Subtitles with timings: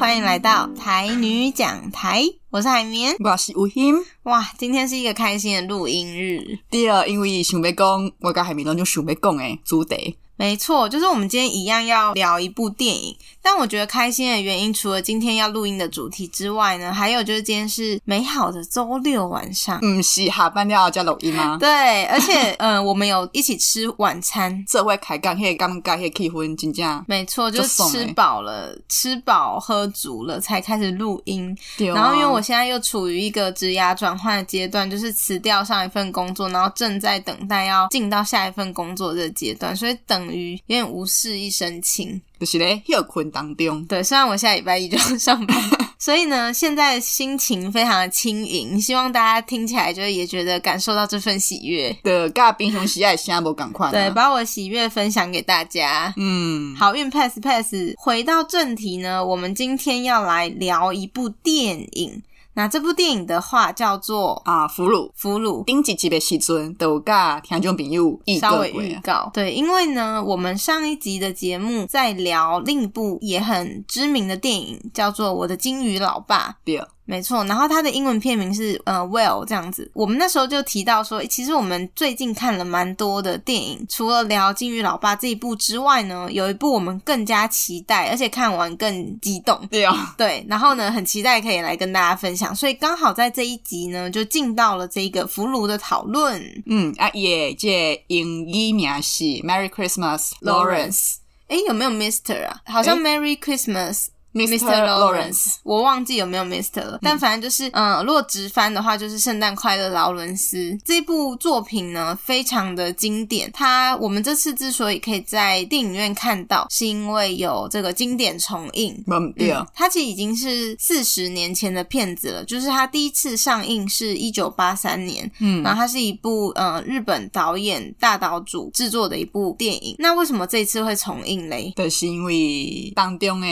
[0.00, 3.94] 欢迎来到台女讲台，我是海绵，我是吴昕。
[4.22, 6.58] 哇，今天是一个开心的录音日。
[6.70, 10.16] 对，因为想要讲，我跟海绵拢就想要讲诶主题。
[10.40, 13.14] 没错，就是我们今天一样要聊一部电影。
[13.42, 19.78] 但我觉得开心的原因，除了今天要录音的主题之外呢，还有就是今天是美好的周六晚上。
[19.82, 21.58] 嗯，是下班了加录音吗？
[21.60, 24.50] 对，而且嗯、呃，我们有一起吃晚餐。
[24.66, 27.04] 这会开讲，迄个尴尬，迄个气氛真正。
[27.06, 31.54] 没错，就是吃饱了，吃饱喝足了才开始录音。
[31.76, 31.94] 对、哦。
[31.94, 40.29] 然后因为我现在又处于一个职涯转换的阶段，就是辞掉上一份工作，然后正在等待要进到下一份工作的阶段，所以等。
[40.30, 43.84] 于有点无事一身轻，就是咧休困当中。
[43.86, 45.56] 对，虽然我下礼拜一就要上班，
[45.98, 48.80] 所以呢，现在心情非常的轻盈。
[48.80, 51.94] 希望大家听起来就是也觉得感受到这份喜悦。
[52.02, 53.90] 对，跟冰熊喜爱现在无赶快。
[53.90, 56.12] 对，把我喜悦分享给大家。
[56.16, 57.74] 嗯，好运 pass pass。
[57.98, 62.22] 回到正题呢，我们今天要来聊一部电影。
[62.60, 65.64] 那这部电影的话叫做啊，俘虏，俘虏。
[65.64, 76.50] 顶一集的时阵都有甲听众朋友稍微预告，对，因为呢，我们上一集的节目在聊另一部也很知名的电影，叫做《我的金鱼老爸》。
[76.62, 76.82] 对。
[77.10, 79.90] 没错，然后它的英文片名是呃 Well 这样子。
[79.94, 89.60] 我们那时候就提到说，其实我们最近看了蛮多的电影，除了聊《金鱼老爸》这一部之外呢，有一部我们更加期待，而且看完更激动。
[89.68, 92.54] 对啊，对，然后呢，很期待可以来跟大家分享。
[92.54, 96.40] 所以刚好在这一集呢，就进到了这个俘虏的讨论。
[96.66, 101.16] 嗯啊耶，这英语名是 Merry Christmas Lawrence。
[101.48, 102.60] 哎，有没有 Mister 啊？
[102.66, 104.06] 好像 Merry Christmas。
[104.32, 104.86] Mr.
[104.86, 106.82] Lawrence，我忘记有没有 Mr.
[106.82, 110.78] 了，但反正就是，嗯，呃、如果直翻的话，就是圣诞快乐，劳伦斯。
[110.84, 113.50] 这部作品呢，非常的经典。
[113.52, 118.94] 它我们这次之所以可以在电影院看到，是因为有这个经典重映。
[119.08, 119.66] 嗯，对啊。
[119.74, 129.96] 它其实已经是四十年前的片子了，就是它第一次上映是一九八三年，嗯，然后它是一部呃日本导演大岛渚制作的一部电影。
[129.98, 131.72] 那为什么这次会重映嘞？
[131.74, 133.46] 就是因为当中的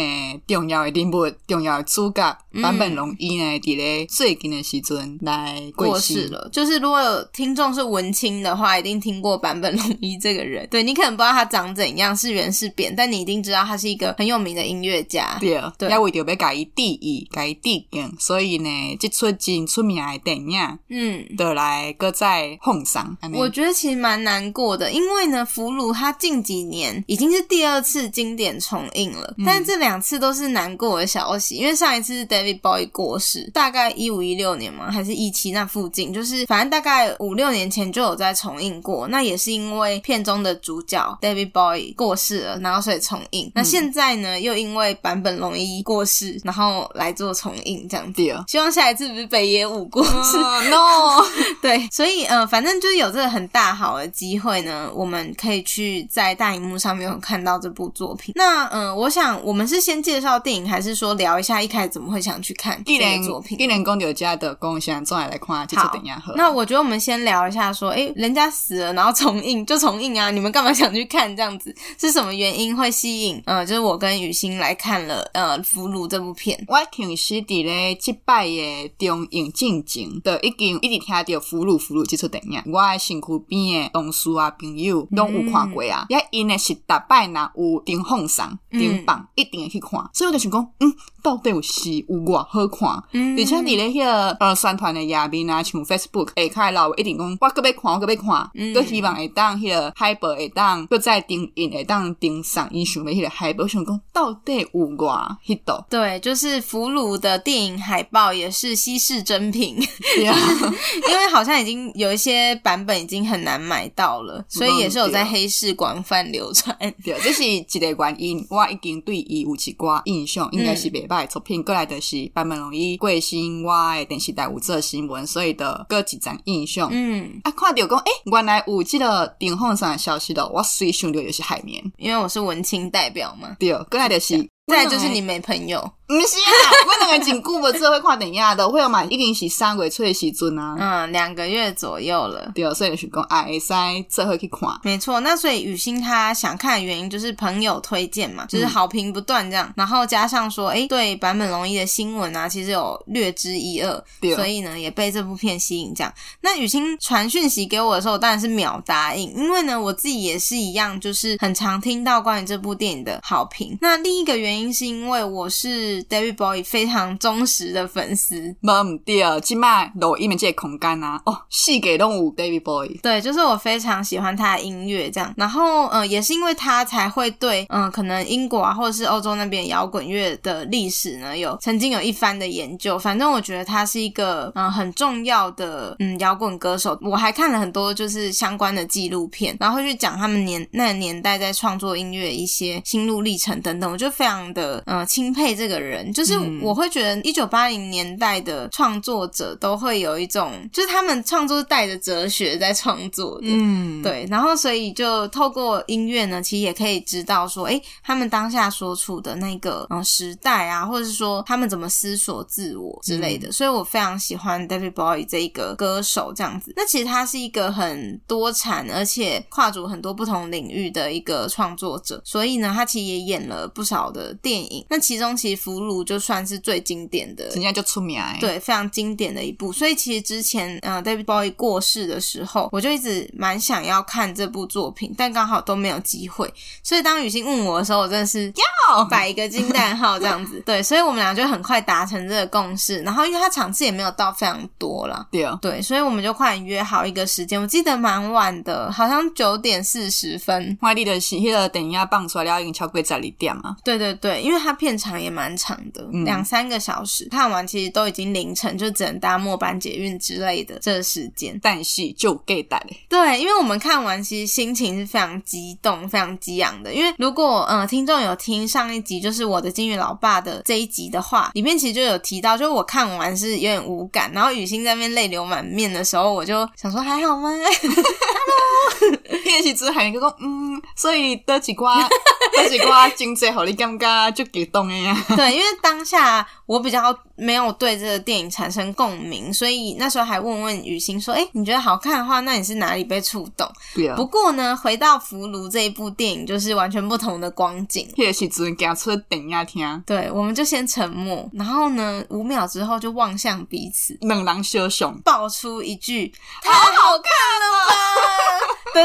[0.47, 0.68] 重。
[0.69, 6.47] 重要的人物，重要的主角坂本龙一呢，伫咧最近的时阵来过世了。
[6.53, 10.69] 就是如果有听众是文青的话，一定听过坂本龙一这个人。
[10.71, 15.39] 对，你可能不知道他长怎样，是圆是扁，但你一定知道他是一个很有名的音乐家。
[15.41, 18.69] 对，对，要为着要改伊第一改地景，所以呢，
[19.00, 23.17] 这出真出名的电影，嗯，得来搁再奉上。
[23.33, 39.07] 我觉得其实蛮难过的，因为呢，俘虏他近几年已经是第二次经典重映了，嗯、但是这两次都是难过的消息，因为上一次是 David Bowie 过世，大概一五一六年嘛，还是一七那附近，就是反正大概五六年前就有在重映过。
[39.09, 43.47] 那也是因为片中的主角 David Bowie 过世了，然后所以重映。
[43.47, 48.29] 嗯、那现在呢，又因为版本龙一过世，然后来做重映这样子。
[48.31, 50.11] 啊、希望下一次不是北野武过世、
[50.43, 51.25] uh, No，
[51.63, 58.33] 对，所以呃，反正就是有这个很大好的机会呢，我们可以去在大荧幕上面有看到这部作品。
[58.37, 63.59] 那嗯、呃，我想我们是先介绍电影，还是说聊一下一开始怎么会想去看这个作品？
[63.59, 66.33] 既然讲到家的贡献，总来来看这出电影好。
[66.37, 71.75] 那我觉得我们先聊一下，说，诶，人家死了，然后重映就重映啊，你们干嘛想去看这样子？
[71.99, 73.43] 是什么原因会吸引？
[73.45, 76.65] 呃，就是我跟雨欣来看了呃《俘虏》这部片。
[76.67, 82.63] 我其实伫咧即摆的中影进前，的已经一直听到《俘虏》《俘虏》这出电影。
[82.73, 90.01] 我的身躯边的同事啊、朋友拢有看过啊，也因为是逐摆若有顶放上顶榜，一定会去看。
[90.15, 90.93] 所以我就想讲，嗯。
[91.21, 105.37] 到底有是有偌好看，嗯、而且伫咧迄个呃宣传的页面啊，像 Facebook 下骹老一定讲我阁要看，我阁要看，阁、嗯、希望会当迄个海报会当阁再钉印，会当钉上伊想要迄个海报，想讲到底有偌？
[105.44, 105.84] 迄度？
[105.91, 109.76] 对，就是俘虏的电影海报也是稀世珍品，
[110.16, 116.75] 因为好像已经有一些版本已经很难买到了，所以也是有在黑市广泛流传。
[117.05, 121.27] 对，这是一个原因，我已经对伊有一寡印象，应该是袂歹。
[121.27, 126.91] 作品过来的是版本容易贵姓我的电视台有这新闻，所以的各几张印象。
[126.93, 133.57] 嗯，啊，看到讲，诶、欸，原来有这个顶峰上的消息的，我随想到也是海绵，因为我是文青代表嘛。
[133.59, 134.37] 对，过来的是，
[134.67, 135.91] 再来就是你没朋友。
[136.08, 139.05] 不是啊，我两个真久无做会看电影的，会有嘛？
[139.05, 142.50] 已经是三月初的时阵啊，嗯，两个月左右了。
[142.55, 143.66] 对，所以就是讲哎，会使
[144.08, 144.66] 做会去看。
[144.82, 154.02] 没错，那所以雨欣她想看的原因就是朋友推荐嘛，就是好评不断这样，嗯、然后加上说，哎，对坂本龙一的新闻啊，其实有略知一二，
[154.34, 155.93] 所以呢也被这部片吸引。
[155.94, 156.10] 这样，
[156.40, 163.76] 那雨欣传讯息给我的时候，当然是秒答应，因为呢我自己也是一样，就是很常听到关于这部电影的好评。
[163.82, 165.98] 那另一个原因是因为我是。
[165.99, 168.55] 是 David Bowie 非常忠实的粉丝。
[168.61, 168.73] 没
[169.05, 173.00] 对，今麦录音的这个空间啊，哦，戏给动物 David Bowie。
[173.00, 175.33] 对，就是我非常喜欢他的音乐，这样。
[175.37, 182.99] 然后，呃，也是因为他才会对，嗯、呃，可能英国啊，或者是欧洲那边摇滚乐的历史呢，有曾经有一番的研究。
[182.99, 186.99] 反正我觉得他是一个，嗯、呃，很重要的，嗯，摇滚歌手。
[187.03, 195.88] 我还看了很多就是相关的纪录片，然后会去讲他们年那个年代在创作音乐一些心路历程等等，我就非常的，呃，钦佩这个人。
[196.12, 204.26] 就是我会觉得一九八零年代的创作者都会有一种，就是他们创作是带着哲学在创作的，嗯，对。
[204.31, 213.49] 然后所以就透过音乐呢，其实也可以知道说，哎，他们当下所处的那个嗯时代啊，或者是说他们怎么思索自我之类的。
[213.49, 216.73] 嗯、所以我非常喜欢 David Bowie 这一个歌手这样子。
[216.76, 222.20] 那其实他是一个很多产，而且跨足很多不同领域的一个创作者。
[222.25, 224.84] 所以呢，他其实也演了不少的电影。
[224.88, 229.73] 那其中其实《俘虏》就算是最经典的，人家就出名，对，非常经典的一部。
[229.73, 236.53] 所以其实之前呃 David Bowie 过世的时候，我就一直蛮想要看这部作品，但刚好都没有机会。
[236.83, 238.53] 所以当雨欣问我的时候，我真的是
[238.89, 240.61] 要摆一个惊叹号这样子。
[240.67, 243.01] 对，所以我们俩就很快达成这个共识。
[243.03, 247.61] 然后因为他场次也没有到非常多了，对啊，对，所以我们就快点约好一个时间。
[247.61, 250.77] 我记得蛮晚的，好像九点四十分。
[250.81, 253.77] 外地的戏，那个等一下放出来了，已经超过十二点嘛。
[253.85, 261.59] 对对对，因为他片场也蛮长的，两、嗯、三个小时，看完其实都已经凌晨，就只能搭末班捷运之类的这个时间。
[261.62, 262.79] 但是就给带
[263.09, 266.93] 对，因为我们看完其实心情是非常激动、非常激昂的。
[266.93, 282.00] 因为如果嗯、呃、听众有听上一集，就是我的金鱼老爸的这一集的话，里面其实就有提到，就是我看完是有点无感，然后雨欣在那边泪流满面的时候，我就想说还好吗？Hello，天气之海，你说嗯，所以的几瓜，
[282.50, 285.17] 得几瓜，真济好你感觉就激动的呀。
[285.37, 294.17] 对，因为当下我比较没有对这个电影产生共鸣，所以那时候还问问雨欣说：“哎，你觉得好看的话，那你是哪里被触动？”对啊。
[294.17, 298.09] 不过呢，回到《俘虏》这一部电影，就是完全不同的光景。
[298.17, 300.03] 也是只能讲出电影听。
[300.06, 307.23] 对，我们就先沉默，然后呢，五秒之后就望向彼此，冷狼相拥，爆出一句：“太好看
[307.61, 307.94] 了吧！”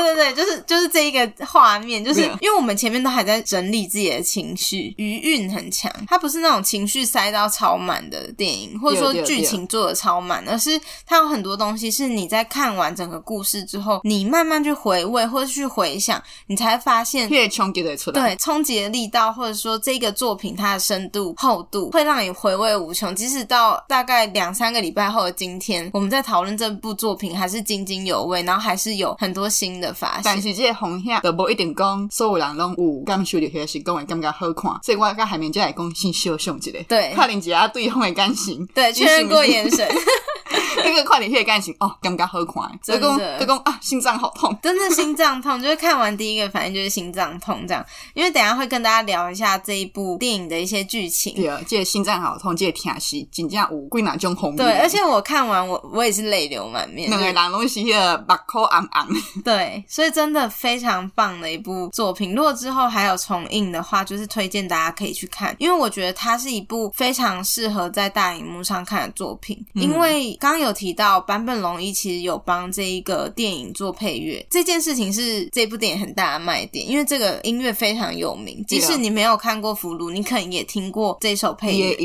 [0.01, 5.91] 对对对，就是就是这一个画面，就是因为我们前面都还在整理自己的情绪，余韵很强。
[6.07, 23.15] 它不是那种情绪塞到超满的电影，或者说剧情做的超满，而是它有很多东西是你在看完整个故事之后，你慢慢去回味或者去回想，你才发现越冲击的出来，对冲击的力道，或者说这个作品它的深度厚度，会让你回味无穷。
[23.15, 30.21] 即使到大概两三个礼拜后的今天，我们在讨论这部作品，还是津津有味，然后还是有很多新的发现。
[30.23, 34.71] 但是这个风险都不一定讲所有人拢有感受到，还是讲会感觉好看。
[34.81, 39.87] 所以我跟海绵姐来讲先小想一个，对，看你一下对方的感情，对，确认过眼神。
[40.83, 47.85] 那个快点可感情哦，刚刚喝快，真的，就讲啊，心脏好痛，真的心脏痛，就是看完第一个反应就是心脏痛这样。
[48.13, 51.35] 因为等一下会跟大家聊一下这一部电影的一些剧情。
[51.35, 54.55] 对啊，这个心脏好痛，这个听戏真正有几哪种红。
[54.55, 57.09] 对，而且我看完我我也是泪流满面。
[57.09, 59.07] 两个人拢是迄个目眶昂昂。
[59.43, 62.33] 对，所以真的非常棒的一部作品。
[62.35, 69.57] 如果之后还有重映的话，就是推荐大家可以去看，因为我觉得它是一部非常适合在大荧幕上看的作品。
[69.75, 81.97] 嗯、因为刚刚有提到坂本龙一其实有帮这一个电影做配乐，这件事情是这部电影很大的卖点，因为这个音乐非常有名，即使你没有看过《俘虏》，你可能也听过这首配乐。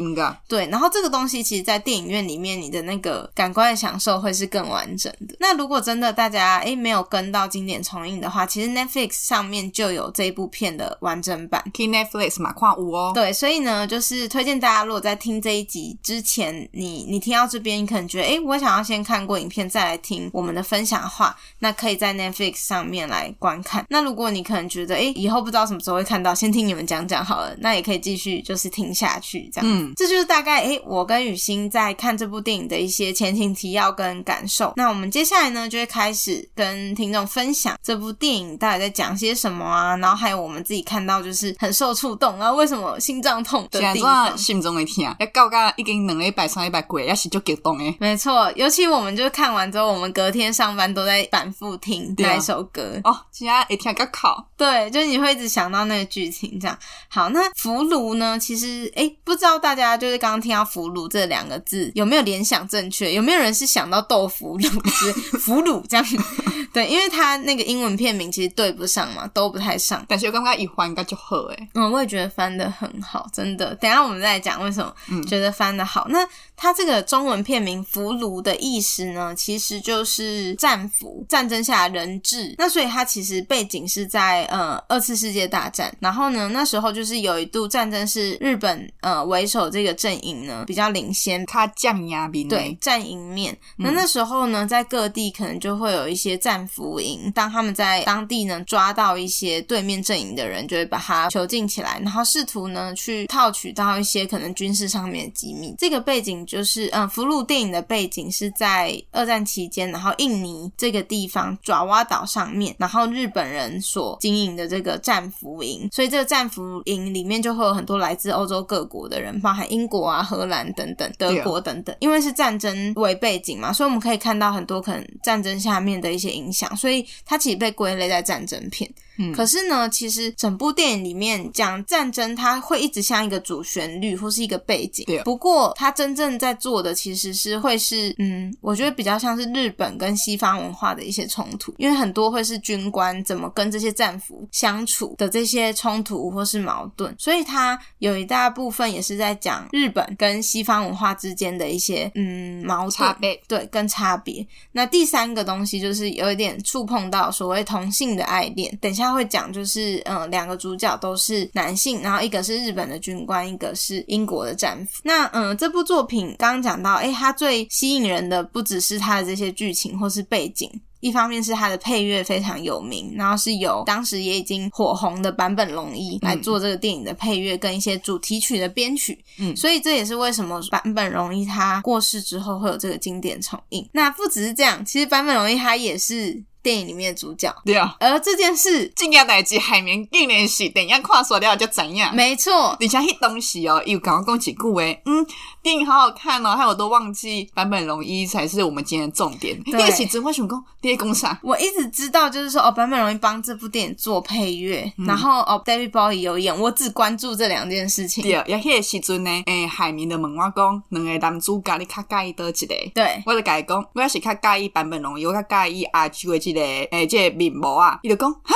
[0.49, 5.37] 对，然后这个东西其实，在电影院里面，你的那个感官的享受会是更完整的。
[5.39, 11.63] 那如果真的大家诶没有跟到经典重映的话，其实 Netflix 上面就有这一部片的完整版。
[11.73, 13.13] 听 Netflix 嘛，跨五哦。
[13.15, 23.85] 对，所以呢，就是推荐大家，如果在听这一集之前，你你听到这边，你可能觉得，诶我想要先看过影片再来听我们的分享的话，那可以在 Netflix 上面来观看。
[23.91, 29.71] 那如果你可能觉得，哎以后不知道什么时候会看到，先听你们讲讲好了，那也可以继续就是听下去这样。
[29.71, 34.73] 嗯，这就是大概，哎我跟雨欣在看这部电影的一些前情提要跟感受。
[34.77, 47.95] 那我们接下来呢，就会开始跟听众分享这部电影到底在讲些什么啊，然后还有我们自己看到就是很受触动然后，为什么心脏痛的地方，心中的痛，要到到已经两礼拜、三礼拜过，也是就激动诶。
[47.99, 56.79] 没错，尤其我们就看完之后，我们隔天上班都在反复听那一首歌哦，其他一天个考，对，就你会一直想到那个剧情这样。
[57.09, 58.39] 好，那俘虏呢？
[58.39, 63.13] 其实哎，不知道大家就是刚刚听到俘虏这两个字有没有联想正确？
[63.13, 66.07] 有没有人是想到豆腐 乳是俘虏这样？
[66.73, 70.05] 对，因为他那个英文片名其实对不上嘛，都不太上。
[70.07, 71.69] 但是我刚刚一翻应该就好诶。
[71.75, 73.75] 嗯，我也觉得翻的很好，真的。
[73.77, 76.05] 等一下我们再讲为什么觉得翻的好。
[76.09, 82.55] 嗯、那他这个中文片名“俘虏”的意思呢，其实就是战俘，战争下的人质。
[82.59, 85.95] 那所以它其实背景是在呃二次世界大战。
[86.01, 93.57] 然后呢，那时候就是有一度战争是日本呃为首这个阵营呢比较领先，他降压兵对战营面。
[93.77, 105.75] 那那时候呢，在各地可能就会有一些战俘营，当他们在当地呢抓到一些对面阵营的人，就会把他囚禁起来，然后试图呢去套取到一些可能军事上面的机密。
[105.79, 128.91] 这个背景就是，嗯、呃，俘虏电影的背景是在二战期间，然后印尼这个地方爪哇岛上面，然后日本人所经营的这个战俘营，所以这个战俘营里面就会有很多来自欧洲各国的人，包含英国啊、荷兰等等、德国等等，因为是战争为背景嘛，所以我们可以看到很多可能战争下面的一些影响，所以它其实被归类在战争片。
[129.19, 135.05] 嗯，可是呢，其实整部电影里面讲战争，它会一直像一个主旋律或是一个背景。
[135.07, 135.23] 对。
[135.25, 153.41] 不过，它真正在做的其实是会是，嗯，我觉得比较像是日本跟西方文化的一些冲突，因为很多会是军官怎么跟这些战俘相处的这些冲突或是矛盾，所以它有一大部分也是在讲日本跟西方文化之间的一些嗯矛盾，差别。
[153.49, 154.47] 对，跟差别。
[154.71, 159.08] 那第三个东西就是有一点触碰到所谓同性的爱恋，等一下。
[159.09, 165.01] 他会讲，就是嗯，两个主角都是男性，然后一个是日本的军官，一个是英国的战俘。
[165.03, 179.19] 那嗯，这部作品刚刚讲到，诶，它最吸引人的不只是它的这些剧情或是背景，一方面是它的配乐非常有名，然后是由当时也已经火红的坂本龙一来做这个电影的配乐跟一些主题曲的编曲。
[179.39, 183.89] 嗯，所以这也是为什么坂本龙一他过世之后会有这个经典重映。
[183.93, 186.43] 那不只是这样，其实坂本龙一他也是。
[186.69, 192.15] 电影里面的主角，对啊，而这件事，这件代志海绵竟然是怎样看说了就怎样？
[192.15, 195.27] 没错，而且迄东西哦，又跟我讲几句话，嗯，
[195.69, 199.55] 电影好好看哦，害我都忘记坂本龙一才是我们今天的重点。
[199.65, 201.39] 对，电视真我想讲，电影讲啥？
[201.43, 208.23] 我一直知道，就是说哦，坂本龙一帮这部电影做配乐，嗯、然后哦，David Bowie 有演，我只关注这两件事情。
[208.23, 212.75] 对，也迄个时阵呢，诶、欸，海绵的问我讲，两个男主角你较介意倒一个？
[212.95, 217.37] 对，我就甲伊讲，我也是较介意坂本龙一，我较介意阿朱的这个，诶、欸，这个。
[217.39, 218.55] 面膜啊，伊就讲哈，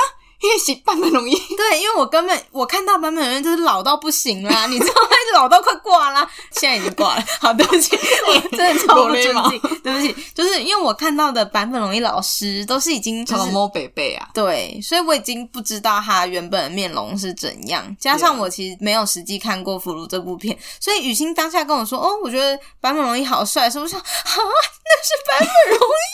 [0.49, 1.35] 也是坂本容易。
[1.55, 5.09] 对，因为我根本我看到版本容易就是老到不行啦， 你知道吗？
[5.33, 7.25] 老到快挂啦，现在已经挂了。
[7.41, 7.97] 好，对不起，
[8.27, 9.59] 我真的超不尊敬。
[9.81, 17.83] 对不起，就是因为我看到的版本容易老师都是已经就是摸北北啊，对，所以我已经不知道他原本的面容是怎样。
[17.99, 26.13] 加上我其实没有实际看过《俘虏》这部片，所以雨欣当下跟我说：“哦，我觉得版本容易好帅。”所以我想，啊，那是版本龙一。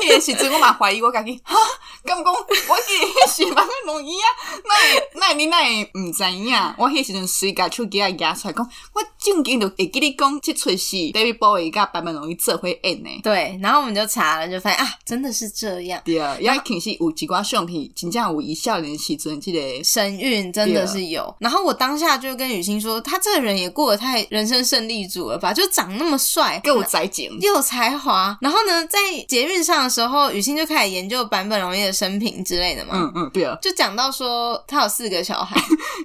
[0.00, 1.56] 迄个时阵，我嘛怀疑我感觉，哈，
[2.04, 4.26] 敢讲我记得迄 是坂本龙一啊？
[4.64, 6.52] 那那你那会毋知影？
[6.76, 13.10] 我迄时阵随家手机啊拿出来讲，我正经就会记你讲，这出是 David Bowie 甲坂本容易做会演的。
[13.22, 16.00] 对，然后我们就查了，就发现啊，真的是这样。
[16.04, 21.34] 对啊，因为其实有几挂相片，真正有以少年时阵记得神韵，真的是有。
[21.38, 25.52] 然后我当下就跟雨欣说，他这个人也过得太人生胜利组了吧？
[25.52, 28.36] 就长那么帅，又有才情，又有才华。
[28.40, 32.92] 然后呢，在捷运上的时候，雨欣就开始研究版本容易的生平之类的嘛。
[32.94, 33.56] 嗯嗯，对啊。
[33.62, 35.56] 就讲到说他有四个小孩，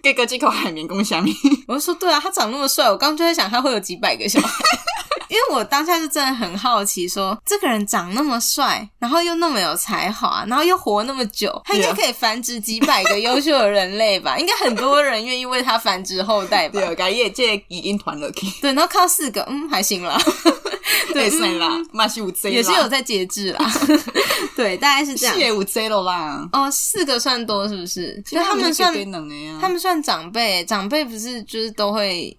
[0.02, 1.36] 给个几口海绵公虾米。
[1.68, 4.48] 我就说对啊，他长那么帅，我刚就在想他会有几百个小孩。
[5.30, 14.38] 因为我当下是真的很好奇说，说这个人长那么帅，然后又那么有才华，然后又活那么久，他应该可以繁殖几百个优秀的人类吧？
[14.40, 16.80] 应该很多人愿意为他繁殖后代吧？
[16.80, 18.32] 对，改业界语音团了。
[18.62, 20.18] 对，然后靠四个，嗯，还行啦。
[21.14, 23.72] 对，是啦，嘛是有 Z，，也是有在节制啦。
[24.56, 25.38] 对，大概是这样。
[25.38, 26.48] 也有贼了啦。
[26.52, 28.22] 哦，四个算多是不是？
[28.26, 28.94] 就他们算，
[29.60, 32.38] 他们算长辈，长辈不是就是都会。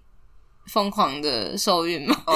[0.69, 2.15] 疯狂的受孕嘛？
[2.25, 2.35] 哦，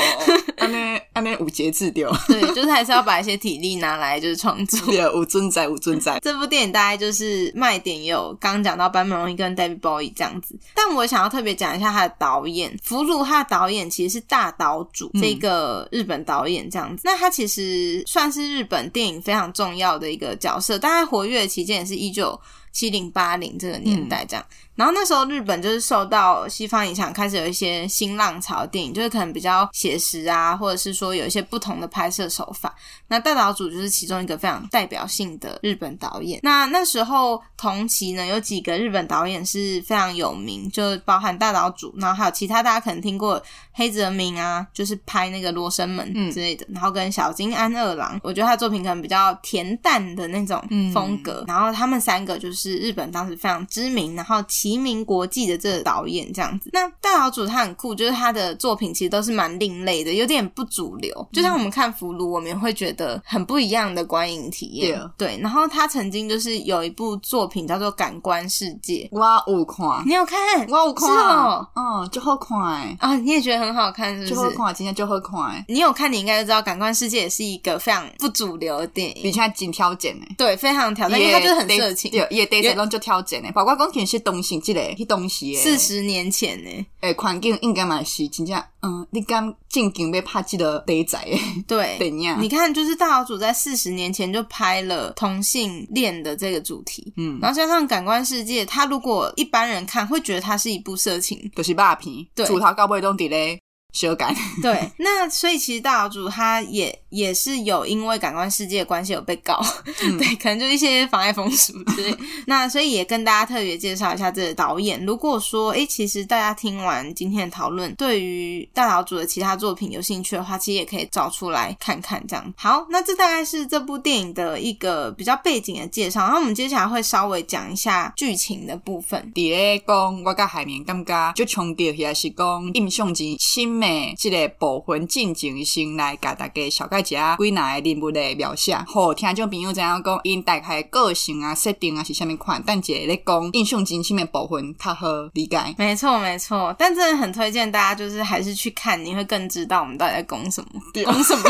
[0.57, 2.11] 安尼安尼五节制掉。
[2.27, 4.79] 对，就是还是要把一些体力拿来就是创作。
[4.87, 6.19] 对，五尊仔五尊仔。
[6.21, 17.03] 这部电影大概就是卖点有刚讲到班本龙一跟 David Bowie 这样子，但我想要特别讲一下他的导演，俘虏他的导演其实是大岛主、嗯、这个日本导演这样子。
[17.05, 22.39] 那他其实算是日本电影非常重要的一个角色，大概活跃期间也是一九
[22.73, 24.45] 七零八零这个年代这样。
[24.49, 32.73] 嗯然后那时候日本就是受到西方影响，开始有一些新浪浪潮电影，就是可能比较写实啊，或者是说有一些不同的拍摄手法。
[33.07, 36.39] 那大岛渚就是其中一个非常代表性的日本导演。
[36.41, 43.39] 那那时候同期呢，有几个日本导演是非常有名，就包含大岛渚，然后还有其他大家可能听过
[43.73, 50.59] 黑泽明啊，就是拍那个《罗生门》之类的，嗯、然后跟小津安二郎，我觉得他的作品可能比较恬淡的那种
[50.91, 51.43] 风格。
[51.43, 56.69] 嗯、然后他们三个就是日本当时非常知名，然后齐名国际的这个导演这样子。
[56.73, 61.27] 那大岛渚他很酷，就是他的作品其实都是蛮另类的，有点不主流。
[61.31, 64.99] 就像我们看俘虏，我们也会觉得很不一样的观影体验。
[64.99, 70.37] 嗯、对，然后他曾经就是有一部作品叫做《感官世界》，哇有看，你有看？
[70.69, 74.33] 哇有看，是哦，嗯，就好看哎啊，你也觉得很好看，是不是？
[74.33, 75.63] 就好看，今天就好看。
[75.67, 86.69] 你有看，你应该就知道《感官世界》也是一个非常不主流的电影，比较紧挑拣哎，对，非常挑战，因为它就是很色情，对，也得这种就挑战呢，包括讲前些东西，这个些东西，四十年前呢，
[87.01, 92.41] 诶，环境应该嘛是真正，嗯，你敢正经被拍这个题材诶，对， 怎样？
[92.41, 103.59] 你看，就是大岛主在四十年前就拍了同性恋的这个主题，嗯，然后加上《感官世界》，他如果一般人看会觉得它是一部色情，就是肉片，对，主头到尾都伫咧。
[103.93, 109.63] 修改 对，那所以其实大岛主他也也是有因为感官世界的关系有被告，
[110.01, 112.17] 嗯、 对，可能就一些妨碍风俗之类。
[112.47, 115.05] 那所以也跟大家特别介绍一下这个导演。
[115.05, 122.21] 如果说哎、欸，其实大家听完今天的讨论，对于大岛主的其他作品有兴趣的话，其实也可以找出来看看。
[122.27, 126.21] 这样好，那这大概是这部电影的一个比较背景的介绍。
[126.21, 129.31] 然后我们接下来会稍微讲一下剧情的部分。
[129.35, 133.37] 第一讲我跟海绵感觉就强调也是讲印象真
[133.83, 134.15] 新。
[134.17, 145.57] 这个部分进前先来给大家小概一下几哪个人物的描写，好听众朋友怎样讲，因大概个性啊、设定啊是什么款，但姐咧讲印象真新的部分，较好理解。
[145.77, 151.43] 没错，没错，但真的很推荐大家，就是还是去看，你会更知道我们到底在讲什么，讲什么。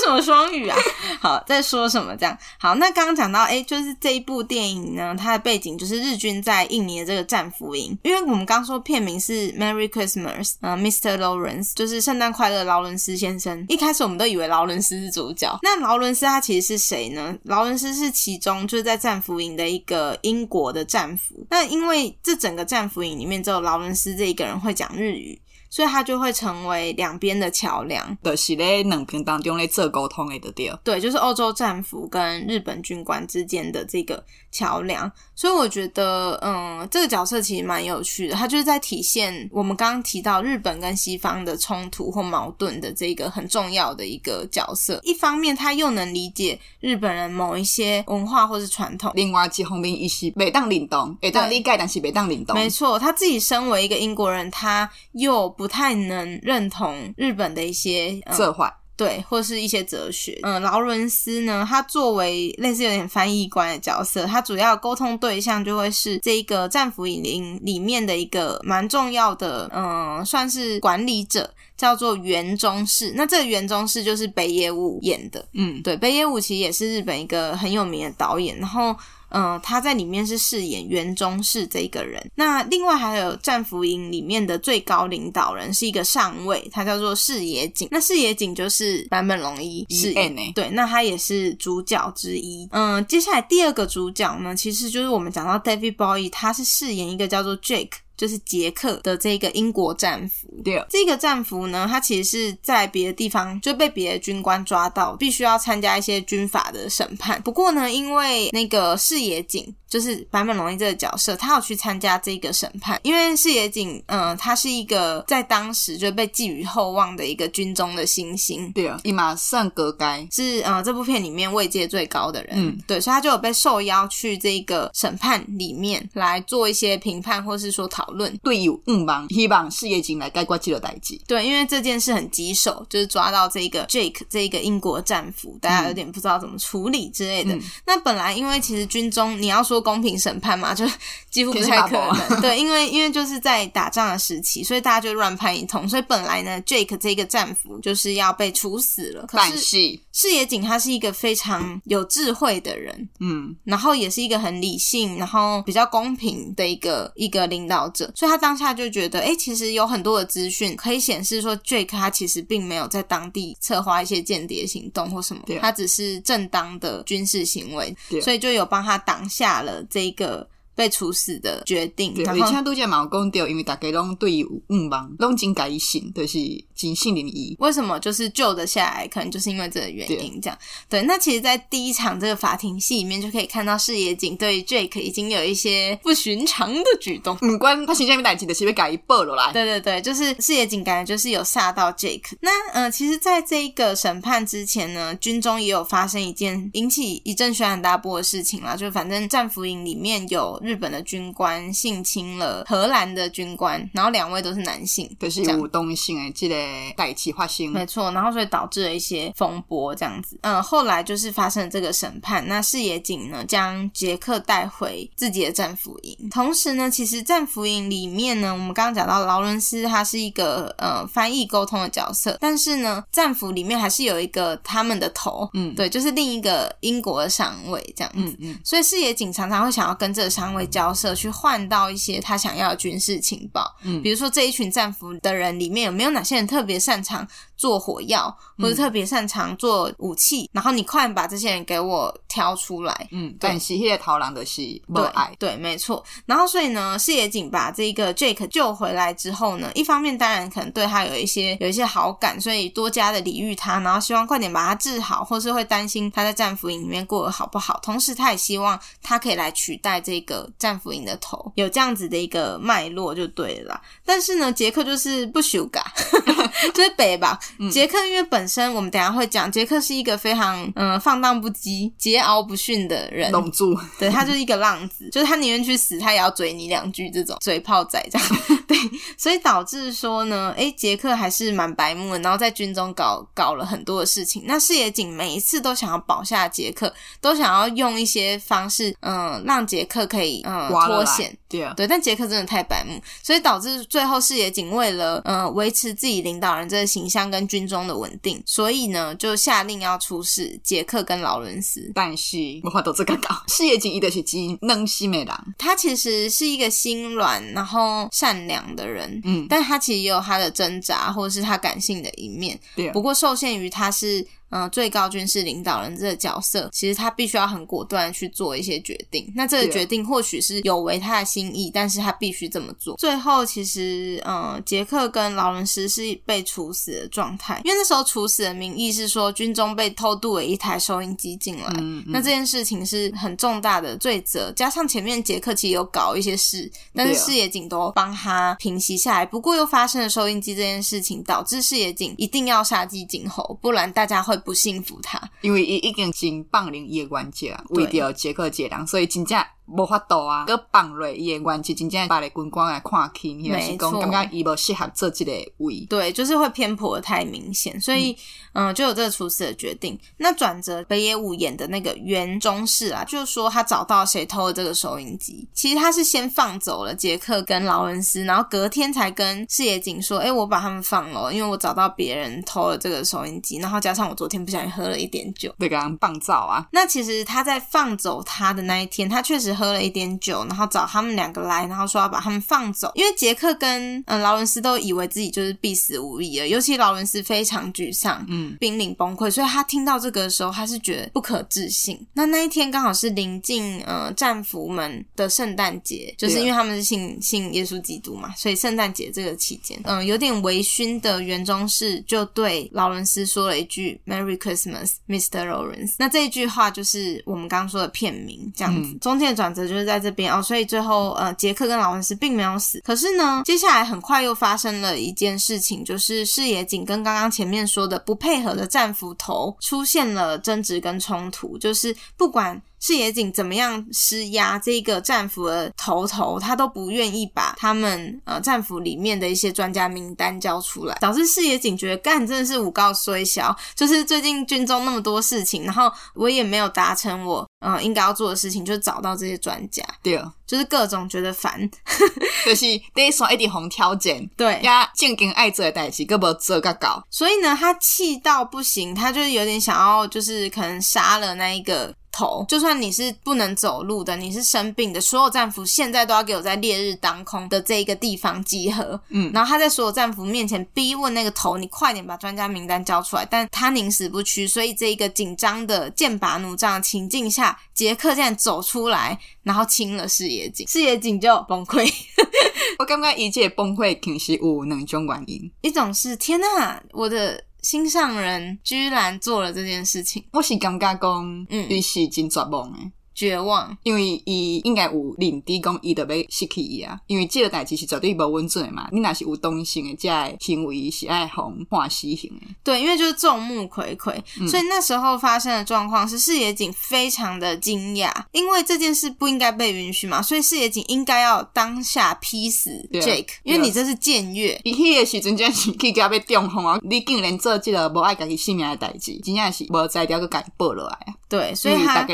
[0.00, 0.76] 这什么双语啊？
[1.20, 2.16] 好，在说什么？
[2.16, 2.74] 这样好。
[2.76, 7.96] 那刚刚讲到，哎，就是这一部电影呢，它的背景就是日军在印尼的这个战俘营。
[8.02, 11.18] 因为我们刚说片名是 Merry Christmas，呃，Mr.
[11.18, 13.64] Lawrence，就是圣诞快乐，劳伦斯先生。
[13.68, 15.58] 一开始我们都以为劳伦斯是主角。
[15.62, 17.36] 那劳伦斯他其实是谁呢？
[17.44, 21.46] 劳伦斯是其中就是在战俘营的一个英国的战俘。
[21.50, 25.38] 那因为这整个战俘营里面只有劳伦斯这一个人会讲日语。
[25.72, 30.70] 所以它就会成为两边的桥梁，就是咧两边当中咧做沟通的对。
[30.84, 35.10] 对，就是欧洲战俘跟日本军官之间的这个桥梁。
[35.34, 38.36] 所以我觉得，嗯，这个角色其实蛮有趣的。
[38.36, 45.00] 他就是在体现我们刚刚提到日本跟西方的冲突或矛盾的这个很重要的一个角色。
[45.02, 52.54] 一方面，他又能理解日本人某一些文化或是传统；另外一方面，伊是北当认同，会当理解，但是北当领东。
[52.54, 58.20] 没错，他自己身为一个英国人，他又不太能认同日本的一些。
[58.26, 60.38] 嗯对，或是一些哲学。
[60.42, 73.12] 嗯，劳伦斯呢，他作为类似有点翻译官的角色，他主要沟通对象就会是这一个战俘营里面的一个蛮重要的，嗯，算是管理者，叫做原中士。
[73.16, 75.44] 那这个原中士就是北野武演的。
[75.54, 78.96] 嗯，对，北野武其实也是日本一个很有名的导演，然后。
[79.32, 82.24] 嗯，他在里面是饰演袁中士这一个人。
[82.34, 87.88] 那另外还有战俘营里面的最高领导人是一个上尉，他叫做视野井。
[87.90, 92.68] 那视野井就是坂本龙一饰演的，对，那他也是主角之一。
[92.72, 97.90] 嗯，接下来第二个主角呢，其实就是我们讲到 David Bowie，他是饰演一个叫做 Jake。
[98.16, 107.40] 就是捷克的这个英国战俘，对，这个战俘呢，他其实是在别的地方就被别的军官抓到，必须要参加一些军法的审判。
[107.42, 109.74] 不过呢，因为那个视野景。
[109.92, 128.34] 就是坂本龙一这个角色，他要去参加这个审判，因为视野井，嗯，他是一个在当时就被寄予厚望的一个军中的新星，对啊，伊马上格该是呃这部片里面位阶最高的人，嗯，对，所以他就有被受邀去这个审判里面来做一些评判，或是说讨论。
[128.42, 131.20] 对，有嗯帮希望视野井来解决这个代志。
[131.26, 137.54] 对，因为这件事很棘手，就是抓到这个 Jake 这个英国战俘，大家有点不知道怎么处理之类的。
[137.54, 139.81] 嗯、那本来因为其实军中你要说。
[139.82, 140.86] 公平审判嘛，就
[141.30, 142.40] 几乎不太可能。
[142.40, 145.88] 对， 因为因为就是在打仗的时期，所以大家就乱判一通。
[145.88, 149.26] 所以本来呢，Jake 这个战俘就是要被处死了。
[149.26, 158.12] 可是矢野景他是一个非常有智慧的人，嗯，然后也是一个很理性，然后比较公平的一个一个领导者。
[158.14, 169.71] 所以他当下就觉得，哎，其实有很多的资讯可以显示说，Jake 他其实并没有在当地策划一些间谍行动或什么，对他只是正当的军事行为，对所以就有帮他挡下了。
[169.72, 170.51] 呃，这个。
[170.74, 172.14] 被处死的决定。
[172.14, 176.38] 对，然后而且都讲嘛，讲掉因为大家拢对伊有误帮，拢真改信，就是
[176.74, 177.56] 真信任伊。
[177.58, 179.08] 为什么就是救得下来？
[179.08, 180.40] 可能就是因为这个原因。
[180.40, 180.58] 这样
[180.88, 187.36] 对，那其实，在第一场这个法庭戏里面，就可以看到视野警对 Jake 已经有一些不寻常的举动。
[187.42, 189.52] 五官他形象没代志的，是被改一报了来。
[189.52, 192.36] 对对对，就是视野警感觉就是有吓到 Jake。
[192.40, 206.56] 那呃，其实，在这一个审判之前呢，军中也有发生一件引起一阵轩然大波的事情啦，就反正战俘营里面有日本的军官性侵了荷兰的军官，然后两位都是男性，就是有动性诶，这个
[206.96, 210.38] 代志发生，没错，然后所以导致了一些风波这样子。
[210.42, 244.62] 嗯，后来就是发生了这个审判，那视野警呢将杰克带回自己的战俘营，同时呢，其实战俘营里面呢，我们刚刚讲到劳伦斯他是一个呃翻译沟通的角色，但是呢，战俘里面还是有一个他们的头，嗯，对，就是另一个英国的上尉这样子，嗯嗯，所以视野警常常会想要跟这个上尉交涉，去换到一些他想要的军事情报，嗯，比如说这一群战俘的人里面有没有哪些人特别擅长做火药，或者特别擅长做武器，嗯、然后你快点把这些人给我挑出来，嗯，对，是那个头人的是
[244.94, 245.04] 对，
[245.38, 246.04] 对，没错。
[246.26, 257.78] 然后所以呢，视野警把这个 Jake 救回来之后呢，一方面当然可能对他有一些有一些好感，所以多加的礼遇他，然后希望快点把他治好，或是会担心他在战俘营里面过得好不好。
[257.82, 263.82] 同时，他也希望他可以来取代这个战俘营的头，有这样子的一个脉络就对了啦。
[264.04, 265.82] 但是呢，杰克就是不修改，
[266.74, 267.38] 就是北吧。
[267.70, 278.28] 杰克因为本身我们等下会讲，杰克是一个非常嗯放荡不羁、桀骜不驯的人，龙珠，对，他就是一个浪子，就是他宁愿去死，他也要嘴你两句这种嘴炮仔这样，
[278.66, 278.76] 对，
[279.16, 284.44] 所以导致说呢，诶，杰克还是蛮白目的，然后在军中搞搞了很多的事情。
[284.46, 301.90] 那视野锦每一次都想要保下杰克，都想要用一些方式，嗯，让杰克可以嗯脱险，对啊，对，但杰克真的太白目，所以导致最后视野锦为了嗯维持自己领导人这个形象跟军中的稳定，所以呢，就下令要处死杰克跟劳伦斯。
[301.94, 314.26] 但是我话都这个搞，矢野锦一的是真能西美郎，他其实是一个心软然后善良的人，嗯，但他其实也有他的挣扎或者是他感性的一面，对啊，不过受限于他是。
[314.52, 319.32] 嗯，最高军事领导人这个角色，其实他必须要很果断去做一些决定。
[319.34, 322.94] 那这个决定或许是有违他的心意，但是他必须这么做。
[322.98, 331.66] 最后，其实，嗯，杰克跟劳伦斯是被处死的状态，因为那时候处死的名义是说军中被偷渡了一台收音机进来。
[331.78, 332.04] 嗯嗯。
[332.08, 339.24] 那这件事情是很重大的罪责，加上前面杰克其实有搞一些事，但是视野警都帮他平息下来。
[339.24, 344.38] 不过又发生了收音机这件事情，导致视野警一定要杀鸡儆猴，不然大家会。
[344.44, 349.42] 不幸福他，因为伊已经真放任伊的冤家，为着杰克杰人，所以真正。
[349.66, 358.12] 无法度啊，搁放落伊诶关系，真正把咧军官来看起，你是讲感觉伊无适合做这个位，对，就是会偏颇的太明显，所以
[358.52, 359.98] 嗯，嗯，就有这个厨师的决定。
[360.18, 376.66] 那转折北野武演的那个原中士啊，就是说他找到谁偷了这个收音机，其实他是先放走了杰克跟劳恩斯，然后隔天才跟视野警说，哎、欸，我把他们放了，因为我找到别人偷了这个收音机，然后加上我昨天不小心喝了一点酒，对，刚刚放照啊。
[376.72, 379.51] 那其实他在放走他的那一天，他确实。
[379.54, 392.06] 喝了一点酒，然后找他们两个来，然后说要把他们放走，因为杰克跟嗯劳伦斯都以为自己就是必死无疑了，尤其劳伦斯非常沮丧，嗯，濒临崩溃，所以他听到这个的时候，他是觉得不可置信。
[392.14, 405.48] 那那一天刚好是临近呃战俘们的圣诞节，就是因为他们是信信耶稣基督嘛，所以圣诞节这个期间，嗯，有点微醺的园中士就对劳伦斯说了一句 “Merry Christmas, Mr.
[405.48, 405.94] Lawrence”。
[405.98, 409.66] 那这一句话就是我们刚刚说的片名，这样子，嗯、中间转折。
[409.66, 412.80] 就是在这边哦，所以最后呃，杰克跟劳伦斯并没有死。
[412.84, 422.60] 可是呢，接下来很快又发生了一件事情，就是视野仅跟刚刚前面说的不配合的战斧头出现了争执跟冲突，就是不管。
[422.82, 441.70] 矢野井怎么样施压，这个战俘的头头他都不愿意把他们呃战俘里面的一些专家名单交出来，导致视野警觉得干真的是诬告虽小，就是最近军中那么多事情，然后我也没有达成我呃应该要做的事情，就是找到这些专家，对，就是各种觉得烦，
[442.44, 451.94] 就是第一双一直红挑拣，对，呀正经爱做的代志，根本做个搞，所以呢，他气到不行，他就是有点想要，就是可能杀了那一个。
[452.12, 459.00] 头，就算你是不能走路的，你是生病的，所有战俘现在都要给我在烈日当空的这一个地方集合。
[459.08, 463.26] 嗯，然后他在所有战俘面前逼问那个头，你快点把专家名单交出来。
[463.28, 471.90] 但他宁死不屈，所以这一个紧张的剑拔弩张的情境下，杰克竟然走出来，然后亲了视野井，视野井就崩溃。
[472.78, 482.92] 我感觉一切崩溃其实有两种原因，一种是天呐，我的心上人居然做了这件事情，我是感觉讲，嗯，你是真绝望诶。
[483.14, 488.88] 绝望，因为伊应该有认知讲伊就要失去伊啊，因为这个代志是绝对无稳准的嘛。
[488.92, 492.46] 你若是有动心的，这个行为是爱红化死刑的。
[492.64, 504.60] 对，因为就是众目睽睽，嗯、所以那时候发生的状况是视野井非常的惊讶，因为这件事不应该被允许嘛，所以视野井应该要当下劈死 Jake，因为你这是僭越。
[504.64, 506.78] 伊迄个时阵真是去甲要中风啊！
[506.82, 511.14] 你竟然做这个无爱家己性命的代志，真正是无才调去家报落来啊！
[511.32, 512.06] 对，所以他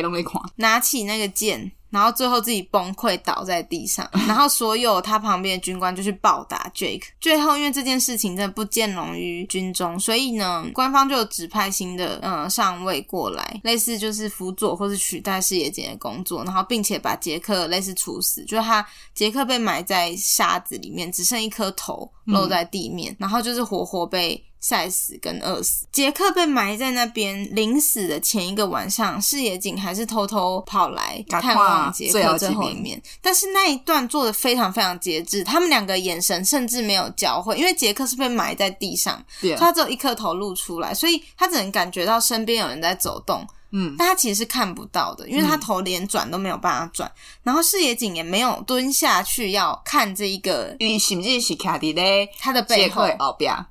[0.55, 7.03] 拿起那个剑，然后最后自己崩溃倒在地上， 然后所有他旁边的军官就去暴打 Jake。
[7.21, 24.45] 最后因为这件事情真的不见容于军中，所以呢，官方就有指派新的呃上尉过来，类似就是辅佐或是取代视野井的工作，然后并且把杰克类似处死，就是他杰克被埋在沙子里面，只剩一颗头露在地面，嗯、然后就是活活被。
[24.61, 27.49] 晒死跟饿死，杰克被埋在那边。
[27.55, 33.01] 临死的前一个晚上，视野井还是偷偷跑来探望杰克最后一面。
[33.21, 39.23] 但是那一段做的非常非常节制，他们两个眼神甚至没有交汇，因为杰克是被埋在地上，
[39.57, 43.47] 他只有一颗头露出来，所以他只能感觉到身边有人在走动。
[43.71, 53.07] 嗯，但他其实是看不到的，因为他头连转都没有办法转，嗯、然后视野井也没有蹲下去要看这一个，你是不是是卡在咧他的背后？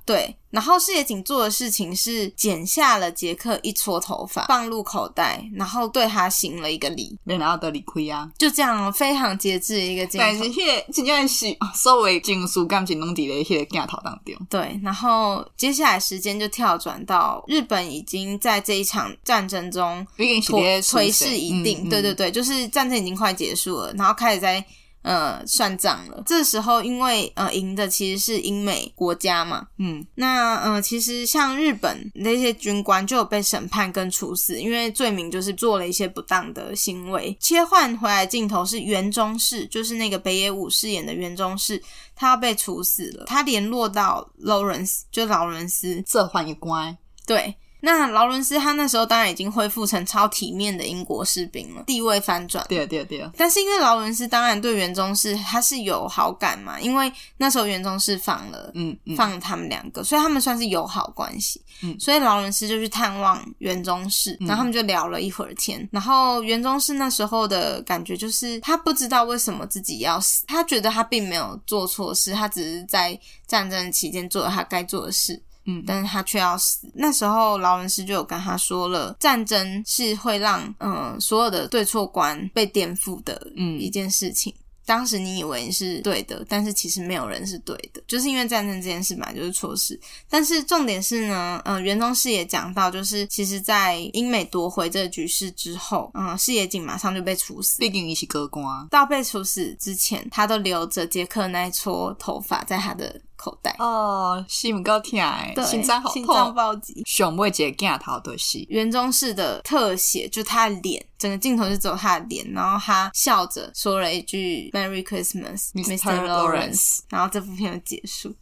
[0.06, 0.36] 对。
[0.50, 10.26] 然后视野井做的事情是剪下了杰克一撮头发，放入口袋，然后对他行了一个礼，然后得理亏啊，就这样非常节制的一个镜头。
[10.26, 14.34] 但是迄、那个真正是所谓情绪感情拢伫咧迄个镜头当中。
[14.48, 20.42] 对，然后接下来时间就跳转到日本已经在这一场战争中颓
[20.82, 24.64] 颓势已定，嗯嗯、对对对，就是战争已经快结束了，然后开始在。
[25.08, 26.22] 呃，算账了。
[26.26, 37.34] 这时候，因为呃，赢的其实是英美国家嘛，嗯，那呃，其实像日本那些军官就有被审判跟处死，因为罪名就是做了一些不当的行为。
[37.40, 41.82] 切换回来镜头是袁中士，就是那个北野武饰演的袁中士，
[42.14, 43.24] 他要被处死了。
[43.24, 46.94] 他联络到劳伦斯，就劳伦斯，这换一关，
[47.24, 47.54] 对。
[47.80, 52.64] 那劳伦斯他那时候当然已经恢复成超体面的英国士兵了，地位翻转。
[52.68, 53.30] 对啊，对啊，对啊。
[53.36, 61.62] 但是因为劳伦斯当然对源中士他是有好感嘛，因为那时候源中士放了，嗯，嗯放了他们两个，所以他们算是友好关系。
[61.82, 65.80] 嗯，所以劳伦斯就去探望源中士，然后他们就聊了一会儿天。
[65.80, 75.40] 嗯、然后源中士那时候的感觉就是他不知道为什么自己要死，他觉得他并没有做错事，他只是在战争期间做了他该做的事。
[75.68, 76.90] 嗯，但是他却要死。
[76.94, 84.50] 那时候劳伦斯就有跟他说了，战争是会让嗯、呃、所有的对错观被颠覆的嗯一件事情。
[84.56, 90.00] 嗯、当时你以为你是对的，但是其实没有人是对的，就是因为战争这件事嘛，就是错事。
[90.30, 97.78] 但是重点是呢，嗯、呃，源中士也讲到，就是其实，在英美夺回这个局势之后，嗯，视野井马上就被处死。
[97.80, 98.88] 毕竟一起割光。
[98.88, 103.20] 到被处死之前，他都留着杰克那一撮头发在他的。
[103.38, 107.02] 口袋哦，心不够痛哎，对心脏好痛，心脏暴击。
[107.06, 116.26] 上尾一个镜头的是原中式的特写，就他的脸，整个镜头就只有他的脸，然后他笑着说了一句 “Merry Christmas, Mr.
[116.26, 118.34] Lawrence”，然后这部片就结束。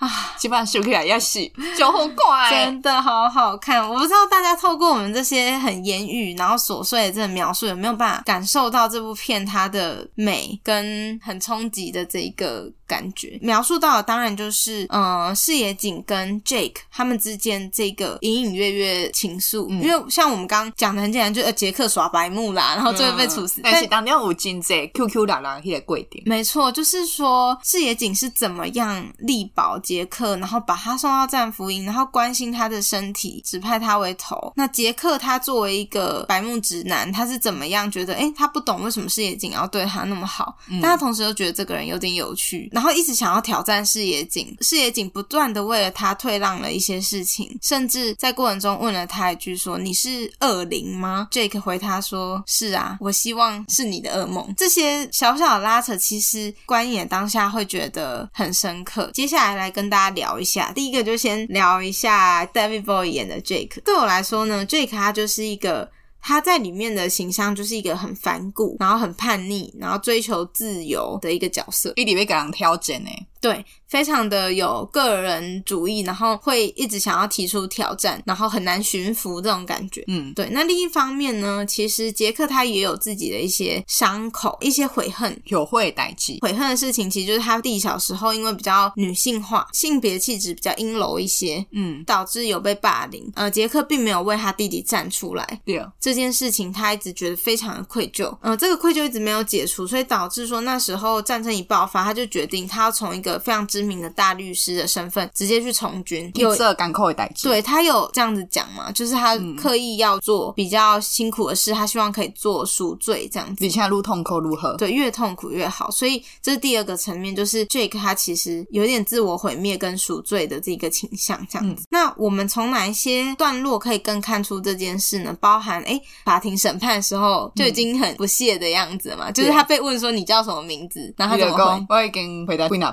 [0.00, 3.86] 啊，基本上修起来也是就好怪，真的好好看。
[3.86, 13.38] 我不知道大家透过我们这些很言语，然后琐碎的这个描述，有没有办法感受到这部片它的美跟很冲击的这一个感觉。
[13.40, 19.66] 描述到的当然就是，呃，视野景跟 Jake 他们之间这个隐隐约约情愫。
[19.70, 23.60] 嗯、因为像我们刚刚讲的很简单，就呃杰克耍白目啦，然后最后被处死。
[23.60, 26.06] 嗯、但，但是当年有真济 QQ 啦啦那个过程。
[26.26, 29.78] 没错，就是说视野景是怎么样力保。
[29.82, 34.52] 杰克，然后把他送到战俘营，然后关心他的身体，指派他为头。
[34.54, 38.14] 那杰克他作为一个白目直男，他是怎么样觉得？
[38.14, 44.56] 哎，他不懂为什么视野景要对他那么好，嗯、但他同时又觉得这个人有点有趣，然后一直想要挑战视野井。
[44.62, 59.10] 视野井不断的为了他退让了一些事情，甚至在过程中问了他一句说：“你是恶灵吗？”Jake 回他说：“是啊，我希望是你的噩梦。”这些小小的拉扯，其实观影当下会觉得很深刻。
[59.12, 59.90] 接下来来跟。
[59.90, 63.82] 大家聊一下，第一个就先聊一下 David Boy 演的 Jake。
[63.82, 73.10] 对我来说呢，Jake 他就是一个他在里面的形象就是一个很反骨，然后很叛逆，然后追求自由的一个角色，一直被给人挑战呢。
[73.40, 80.04] 对，非常的有个人主义，然后会一直想要提出挑战，然后很难驯服这种感觉。
[80.08, 80.48] 嗯，对。
[80.50, 85.30] 那另一方面呢，其实杰克他也有自己的一些伤口，一些悔恨。
[85.46, 93.30] 有会代际，悔恨的事情，其实就是他弟小时候因为比较女性化，性别气质比较阴柔一些，嗯，导致有被霸凌。
[93.34, 95.60] 呃，杰克并没有为他弟弟站出来。
[95.64, 98.36] 对，这件事情他一直觉得非常的愧疚。
[98.42, 106.30] 呃，这个愧疚一直没有解除，所以导致说那时候战争一爆发，他就决定他要从一个非常知名的大律师的身份直接去从军。
[106.34, 108.90] 有这港口的代志，对，他有这样子讲嘛？
[108.92, 113.62] 就是他刻意要做比较辛苦的事，他希望可以做赎罪这样子。
[113.62, 114.74] 你现在路痛苦如何？
[114.76, 115.90] 对，越痛苦越好。
[115.90, 121.82] 所以这是第二个层面，就是 Jake 他其实有点自我毁灭跟赎罪的这个倾向这样子。
[121.82, 125.36] 嗯、那我们从哪一些段落可以更看出这件事呢？
[125.40, 131.86] 包含哎，法庭审判的时候就已经很不屑的样子嘛，嗯、就是他被问说你叫什么名字，然后他怎么回？
[131.88, 132.90] 我已经回答几那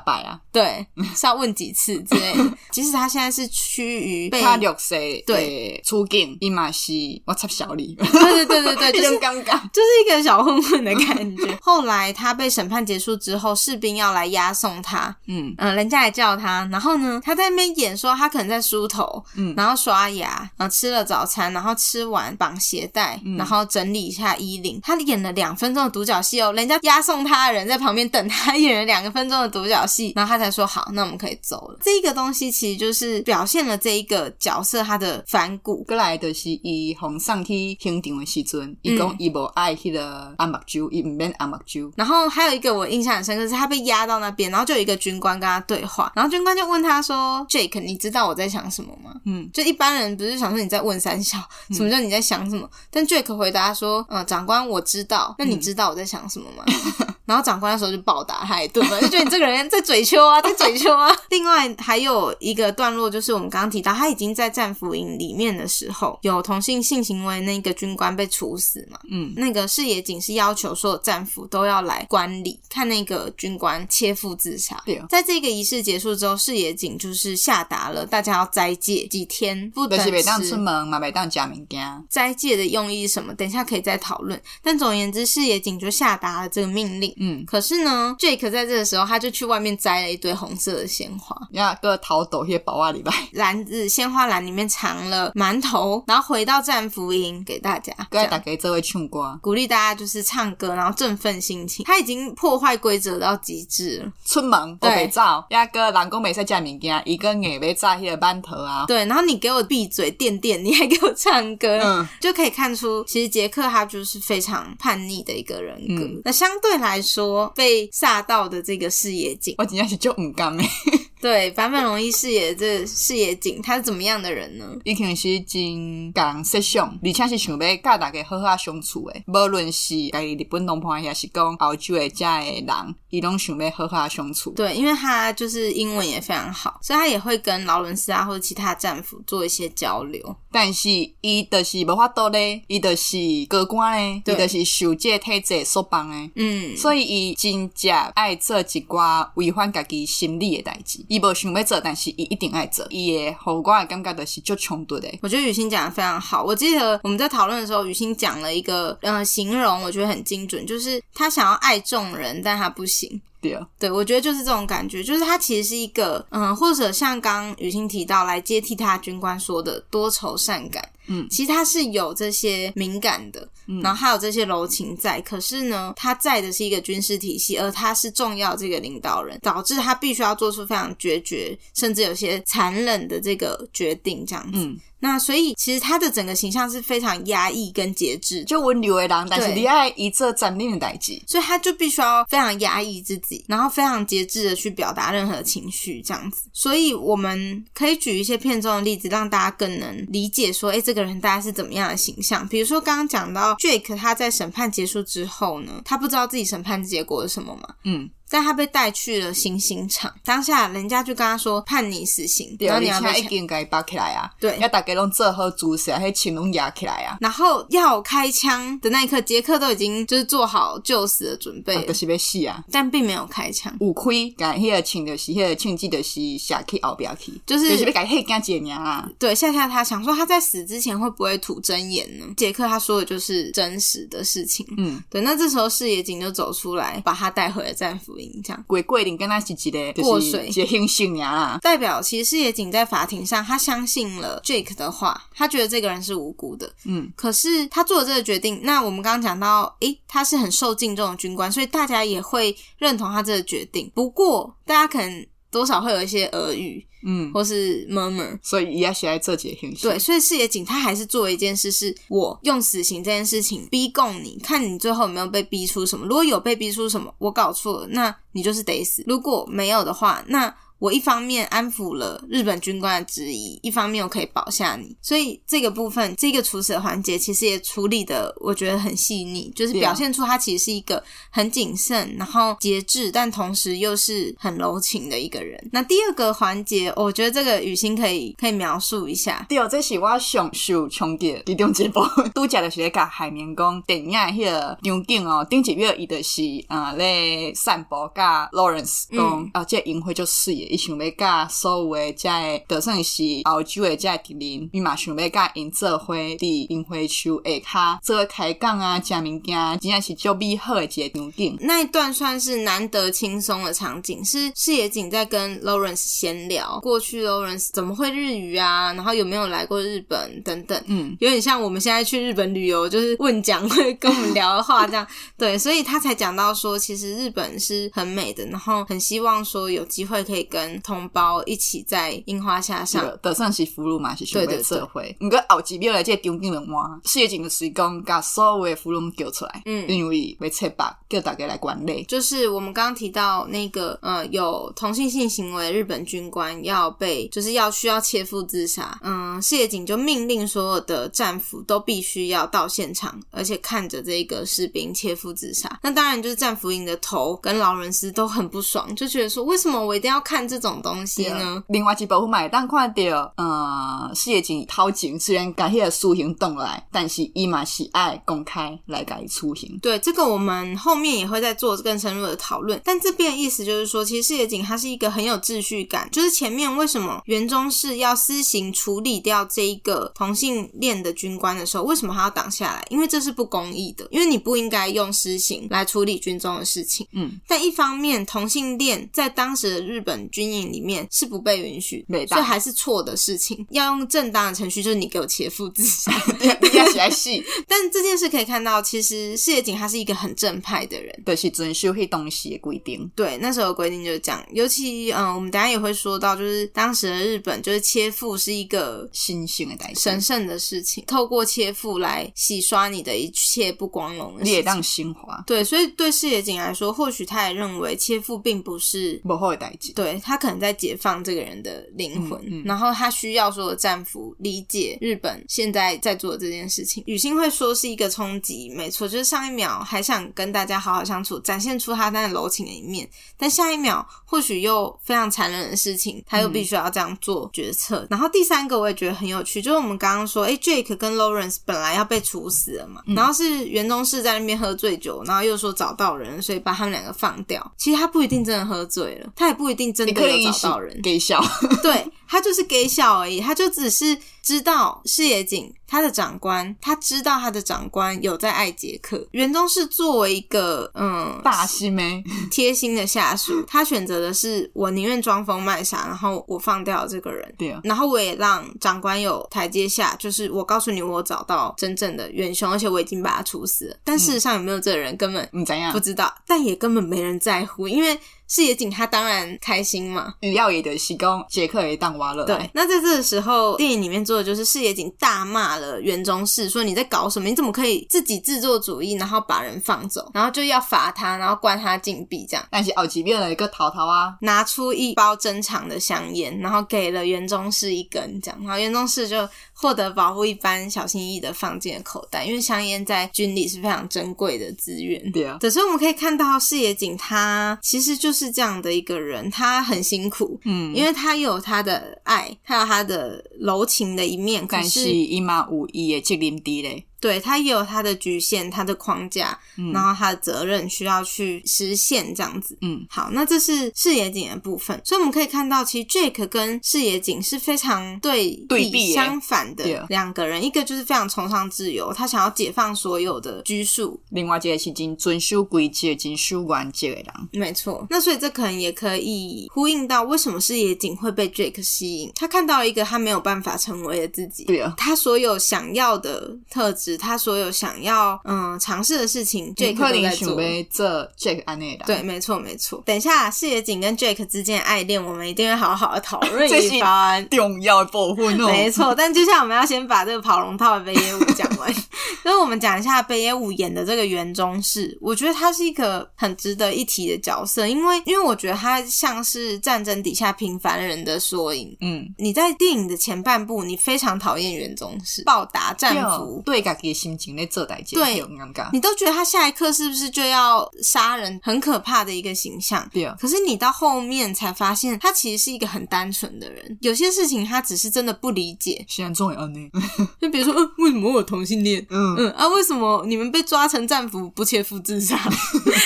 [0.51, 0.85] 对。
[1.15, 2.57] 是要问几次之类的。
[2.71, 7.95] 其实他现在是趋于被他六岁对出境，伊马西我插小李。
[7.95, 11.57] 对对对对对， 就是尴尬，就是一个小混混的感觉。
[11.61, 24.79] 后来他被审判结束之后，士兵要来押送他，嗯嗯、呃，人家来叫他，然后呢，他在那边演说他可能在梳头，嗯，然后刷牙，然后吃了早餐，然后吃完绑鞋带，然后整理一下衣领。
[24.83, 30.89] 他演了两分钟的独角戏哦，人家押送他的人在旁边等他，演了两个分钟的独角戏，然后他才说好。
[30.93, 31.77] 那我们可以走了。
[31.83, 35.83] 这一个东西其实就是表现了这一个角色他的反骨。
[35.87, 41.91] 过来的是伊红上去刑场的时阵，伊讲伊无爱迄个阿目睭，伊唔免红目睭。
[41.95, 51.37] 然后还有一个我印象很深刻，是他被压到那边，然后就有一个军官跟他对话，然后军官就问他说：“Jake，你知道我在想什么吗？”嗯，就一般人不是想说你在问三小，
[51.71, 52.65] 什么叫你在想什么？
[52.65, 55.35] 嗯、但 Jake 回答说：“嗯、呃，长官，我知道。
[55.37, 56.63] 那你知道我在想什么吗？”
[57.27, 61.15] 嗯、然后长官那时候就暴打他一顿嘛， 就觉得你这个人在嘴秋啊，在嘴秋啊。
[61.29, 68.97] 另外还有一个段落，就是我们刚刚提到，他已经在战俘营里面的时候，有同性性行为，那个军官被处死嘛。
[69.11, 74.81] 嗯，那个视野警是要求所有战俘都要来观礼，看那个军官切腹自杀。
[74.85, 82.05] 对，在这个仪式结束之后，视野警就是下达了大家要斋戒几天，不得吃，别当出门嘛，别当假物件。
[82.09, 83.33] 斋戒的用意是什么？
[83.33, 84.41] 等一下可以再讨论。
[84.61, 87.13] 但总而言之，视野警就下达了这个命令。
[87.19, 91.35] 嗯，可是呢，Jake 在这个时候，他就去外面摘了一堆红色的鲜花。
[91.51, 101.85] 呀，个桃豆些宝啊里边，篮子鲜花篮里面藏了馒头，然后回到战俘营给大家，给大家这位唱歌，鼓励大家就是唱歌，然后振奋心情。
[101.85, 108.85] 他已经破坏规则到极致了，出门都别走，呀个人讲没使食物件，一个硬要炸迄个馒头啊。
[108.87, 116.03] 对，然后你给我闭嘴垫垫，你还给我唱歌，嗯，就可以看出其实杰克他就是非常叛逆的一个人格。
[116.03, 120.69] 嗯、那相对来说，说被吓到的这个视野镜，我今天是就唔甘诶。
[121.19, 124.65] 对，坂本龙一饰演的这视野景，他是怎么样的人呢？
[124.83, 129.23] 伊肯定是真甲人设想，而且是想要甲大家好好相处诶。
[129.27, 134.51] 无论是家己日本同伴，还是讲澳洲的家的人，伊拢想要好好相处。
[134.51, 140.35] 对，因为他就是英文也非常好，所以他也会跟劳伦斯啊或者其他战俘做一些交流。
[140.51, 140.89] 但是
[141.21, 146.29] 伊就是无法度咧，伊就是高官咧，伊就是受这体制所绑咧。
[146.35, 151.03] 嗯，所以伊真正爱做一寡违反家己心理的代志。
[151.07, 152.85] 伊无想要做，但是伊一定爱做。
[152.89, 155.07] 伊的后果感觉就是就冲突的。
[155.21, 156.43] 我觉得雨欣讲的非常好。
[156.43, 163.21] 我记得我们在讨论的时候，雨欣讲了一个呃形容，我觉得很精准，就是他想要爱众人，但他不行。
[163.39, 170.83] 对啊，对，我觉得就是这种感觉，就是他其实是一个嗯，或者像刚雨欣提到来接替他的军官说的多愁善感。
[171.09, 175.21] 嗯，其实他是有这些敏感的，嗯，然后还有这些柔情在。
[175.21, 184.59] 可是呢，他在的是一个军事体系，而他是重要这个领导人，导致他必须要做出非常决绝，甚至有些残忍的这个决定，这样子。
[184.59, 196.49] 嗯那所以，其实他的整个形象是非常压抑跟节制，就我女为狼，但是你爱一这斩命的代际，所以他就必须要非常压抑自己，然后非常节制的去表达任何情绪，这样子。
[196.51, 202.47] 所以我们可以举一些片中的例子，让大家更能理解说，哎，这个人大概是怎么样的形象。
[202.47, 207.75] 比如说刚刚讲到 Jake，他在审判结束之后呢，他不知道自己审判结果是什么嘛？
[207.83, 208.09] 嗯。
[208.29, 210.13] 但他被带去了行刑场。
[210.23, 217.17] 当下人家就跟他说判你死刑，然后你要被已经给绑起来啊，对，要大家拢做好姿势，还请拢压起来啊。
[217.21, 223.75] 然后要开枪的那一刻，杰克都已经就是做好就死的准备，就是要死啊，但并没有开枪。
[223.79, 229.09] 有开，但迄个枪就是迄个枪支，就是下去后边去，就是就是要给黑干姐娘啊。
[229.17, 232.25] 对，吓吓他，想说他在死之前会不会吐真言呢？
[232.35, 234.65] 杰克他说的就是真实的事情。
[234.77, 235.21] 嗯，对。
[235.21, 238.63] 那这时候视野警就走出来，把他带回了战俘营，这样。
[238.67, 241.59] 鬼桂林跟他是一个过水，一个形象啊。
[241.61, 246.71] 代表其实四野井在法庭上，他相信了 Jake 的话，他觉得这个人是无辜的。
[246.85, 253.91] 嗯，可是他做了这个决定，那我们刚刚讲到，诶，他是很受敬重的军官，所以大家也会认同他这个决定。
[253.93, 256.86] 不过，大家可能多少会有一些耳语。
[257.03, 259.87] 嗯，或是 murmur，所以也要写在这件事。
[259.87, 266.05] 对，所以视野警他还是做了一件事，是我用死刑这件事情逼供你，看你最后有没有被逼出什么。
[266.05, 270.53] 如果有被逼出什么，我搞错了，那你就是得死；如果没有的话，那。
[270.79, 285.57] 我一方面安抚了日本军官的质疑，一方面我可以保下你，所以这个部分，这个处死的环节其实也处理的我觉得很细腻，就是表现出他其实是一个很谨慎，然后节制，但同时又是很柔情的一个人。
[285.71, 289.43] 那第二个环节，我觉得这个雨欣可以可以描述一下。
[289.49, 292.01] 对，这是我上受冲击其中一部，
[292.35, 300.66] 拄讲的是咧甲海绵讲电影迄个场景哦，顶一月伊的是啊咧散步，甲 Lawrence 讲啊，这营会就事业。
[300.69, 302.29] 伊想要甲所有诶，遮
[302.67, 311.57] 个就算是澳洲诶，遮个敌人，伊嘛想要甲因做伙伫樱花树下骹做开讲啊，食物件，真正是足美好诶一个场景。
[311.61, 318.93] 那一段算是难得轻松的场景，是视野景在跟 Lawrence 闲聊过去，Lawrence 怎么会日语啊？
[318.93, 325.05] 然后有没有来过日本等等，嗯，有点像我们现在去日本旅游，就是问讲会跟我们聊的话这样。
[325.37, 335.15] 对，所以他才讲到说，其实日本是很美的，然后很希望说有机会可以跟同胞一起在樱花下上，就算是俘虏嘛，是社会社会。
[335.21, 342.03] 毋过后几秒来，这个场景的话，四野井的随讲把所有的俘虏叫出来，嗯，因为要切白，叫大家来管理。
[342.03, 348.99] 就是我们刚刚提到那个，呃，有同性性行为日本军官要被，就是要需要切腹自杀。
[349.03, 355.79] 嗯，四野井就命令所有的战俘都必须要到现场，而且看着这个士兵切腹自杀。
[355.83, 360.67] 那当然就是战俘营的头跟劳伦斯都很不爽，就觉得说，为什么我一定要看这种。
[360.67, 361.63] 这种东西呢？
[361.69, 369.79] 另外一部分买，当看到，呃，四野井头前虽然把迄个死刑动来，但是伊嘛是爱公开来改出行。
[369.81, 372.81] 对，这个我们后面也会再做更深入的讨论。
[372.83, 382.85] 但这边的意思就是说，其实事业景它是一个很有秩序感，就是前面为什么园中是要私刑处理掉这一个同性恋的军官的时候，为什么他要挡下来？
[382.89, 387.07] 因为这是不公义的，因为你不应该用私刑来处理军中的事情。
[387.13, 393.65] 嗯，但一方面同性恋在当时的日本军营里面是不被允许，所以还是错的事情。
[393.71, 397.43] 要用正当的程序，就是你给我切腹自杀，你要起来戏。
[397.67, 403.09] 但这件事可以看到，其实四野井他是一个很正派的人，对，是遵守迄东西的规定。
[403.15, 404.45] 对，那时候的规定就是这样。
[404.51, 415.43] 尤其嗯，我们等下也会说到，就是当时的日本，就是切腹是一个新兴的代神圣的事情，透过切腹来洗刷你的一切不光荣的事情，列当新华。
[415.47, 419.93] 对，所以对四野井来说，或许他也认为切腹并不是不好的代志。
[419.93, 427.01] 对，他可能在解放这个人的灵魂，嗯嗯、然后他需要所有战俘理解日本现在在做的这件事情。
[427.07, 437.99] 雨欣会说是一个冲击，没错，就是上一秒还想跟大家好好相处，展现出他那柔情的一面，但下一秒或许又非常残忍的事情，他又必须要这样做决策。
[437.99, 447.71] 嗯、然后第三个我也觉得很有趣，就是我们刚刚说，哎，Jake 跟 Lawrence 本来要被处死了嘛，嗯、然后是袁中士在那边喝醉酒，然后又说找到人，所以把他们两个放掉。
[447.77, 450.99] 其实他不一定真的喝醉了，他也不一定真的有找到人。
[451.01, 451.43] 给笑，
[451.83, 459.25] 对，他就是给笑而已，他就只是知道视野井他的长官，他知道他的长官有在爱杰克。
[459.31, 473.95] 袁宗是作为一个嗯大西妹贴心的下属， 他选择的是我宁愿装疯卖傻，然后我放掉这个人，对啊，然后我也让长官有台阶下，就是我告诉你，我找到真正的元凶，而且我已经把他处死了。
[474.03, 478.19] 但事实上有没有这个人，根本怎样不知道，但也根本没人在乎，因为。
[478.49, 482.45] 视野井他当然开心嘛，主要也的是讲杰克也当挖了。
[482.45, 487.47] 对，那在这个时候，电影里面做的就是视野井大骂骂了园中士，说你在搞什么？
[487.47, 492.65] 你怎么可以自己自作主意，然后把人放走，然后就要罚他，然后关他禁闭这样。
[492.71, 499.47] 但是哦，即便了一个淘淘啊，拿出一包珍藏的香烟，然后给了园中士一根，这样，然后园中士就
[499.79, 505.31] 获得保护一般，小心翼翼的放进了口袋，因为香烟在军里是非常珍贵的资源。
[505.31, 517.03] 对啊，所以我们可以看到四野景他其实就是这样的一个人，他很辛苦，嗯，因为他有他的爱，他有他的柔情的一面，可是伊嘛有伊的责任伫咧。
[517.19, 522.77] 对，他也有他的局限，他的框架，嗯、然后他的责任需要去实现这样子。
[522.81, 537.25] 嗯，好，那这是视野景的部分，所以我们可以看到，其实 Jake 跟视野景是非常对比相反的两个人，一个就是非常崇尚自由，他想要解放所有的拘束；另外一个是经遵守规则、真守原则的人。
[537.51, 547.06] 没错，那所以这可能也可以呼应到为什么视野景会被 Jake 吸引，他看到一个他没有办法成为的自己，对啊，他所有想要的特质。
[547.15, 550.57] 他所有想要嗯尝试的事情，Jake 都在做。
[550.91, 553.03] 这 Jake 安内的，对，没错，没错。
[553.05, 557.47] 等一下，视野景跟 Jake 之间的爱恋，我们一定会好好的讨论 一番。
[557.49, 559.13] 重要的部分哦，没错。
[559.13, 561.93] 但接下来我们要先把这个跑龙套的北野武讲完。
[562.41, 571.95] 所以我们讲一下北野武演的这个原中士，我觉得他是一个很值得一提的角色，因为因为我觉得他像是战争底下平凡人的缩影。
[572.01, 578.43] 嗯，你在电影的前半部，你非常讨厌原中士，暴打战俘，对，自己心情在做代志，对，
[578.91, 583.07] 你都觉得他下一刻是不是就要杀人，很可怕的一个形象。
[583.13, 589.05] 对啊，可是你到后面才发现，他其实是一个很单纯的人，有些事情他只是真的不理解。
[589.07, 589.79] 现在终于安呢，
[590.41, 592.05] 就比如说，嗯，为什么我有同性恋？
[592.11, 595.37] 嗯嗯啊，为什么你们被抓成战俘不切腹自杀？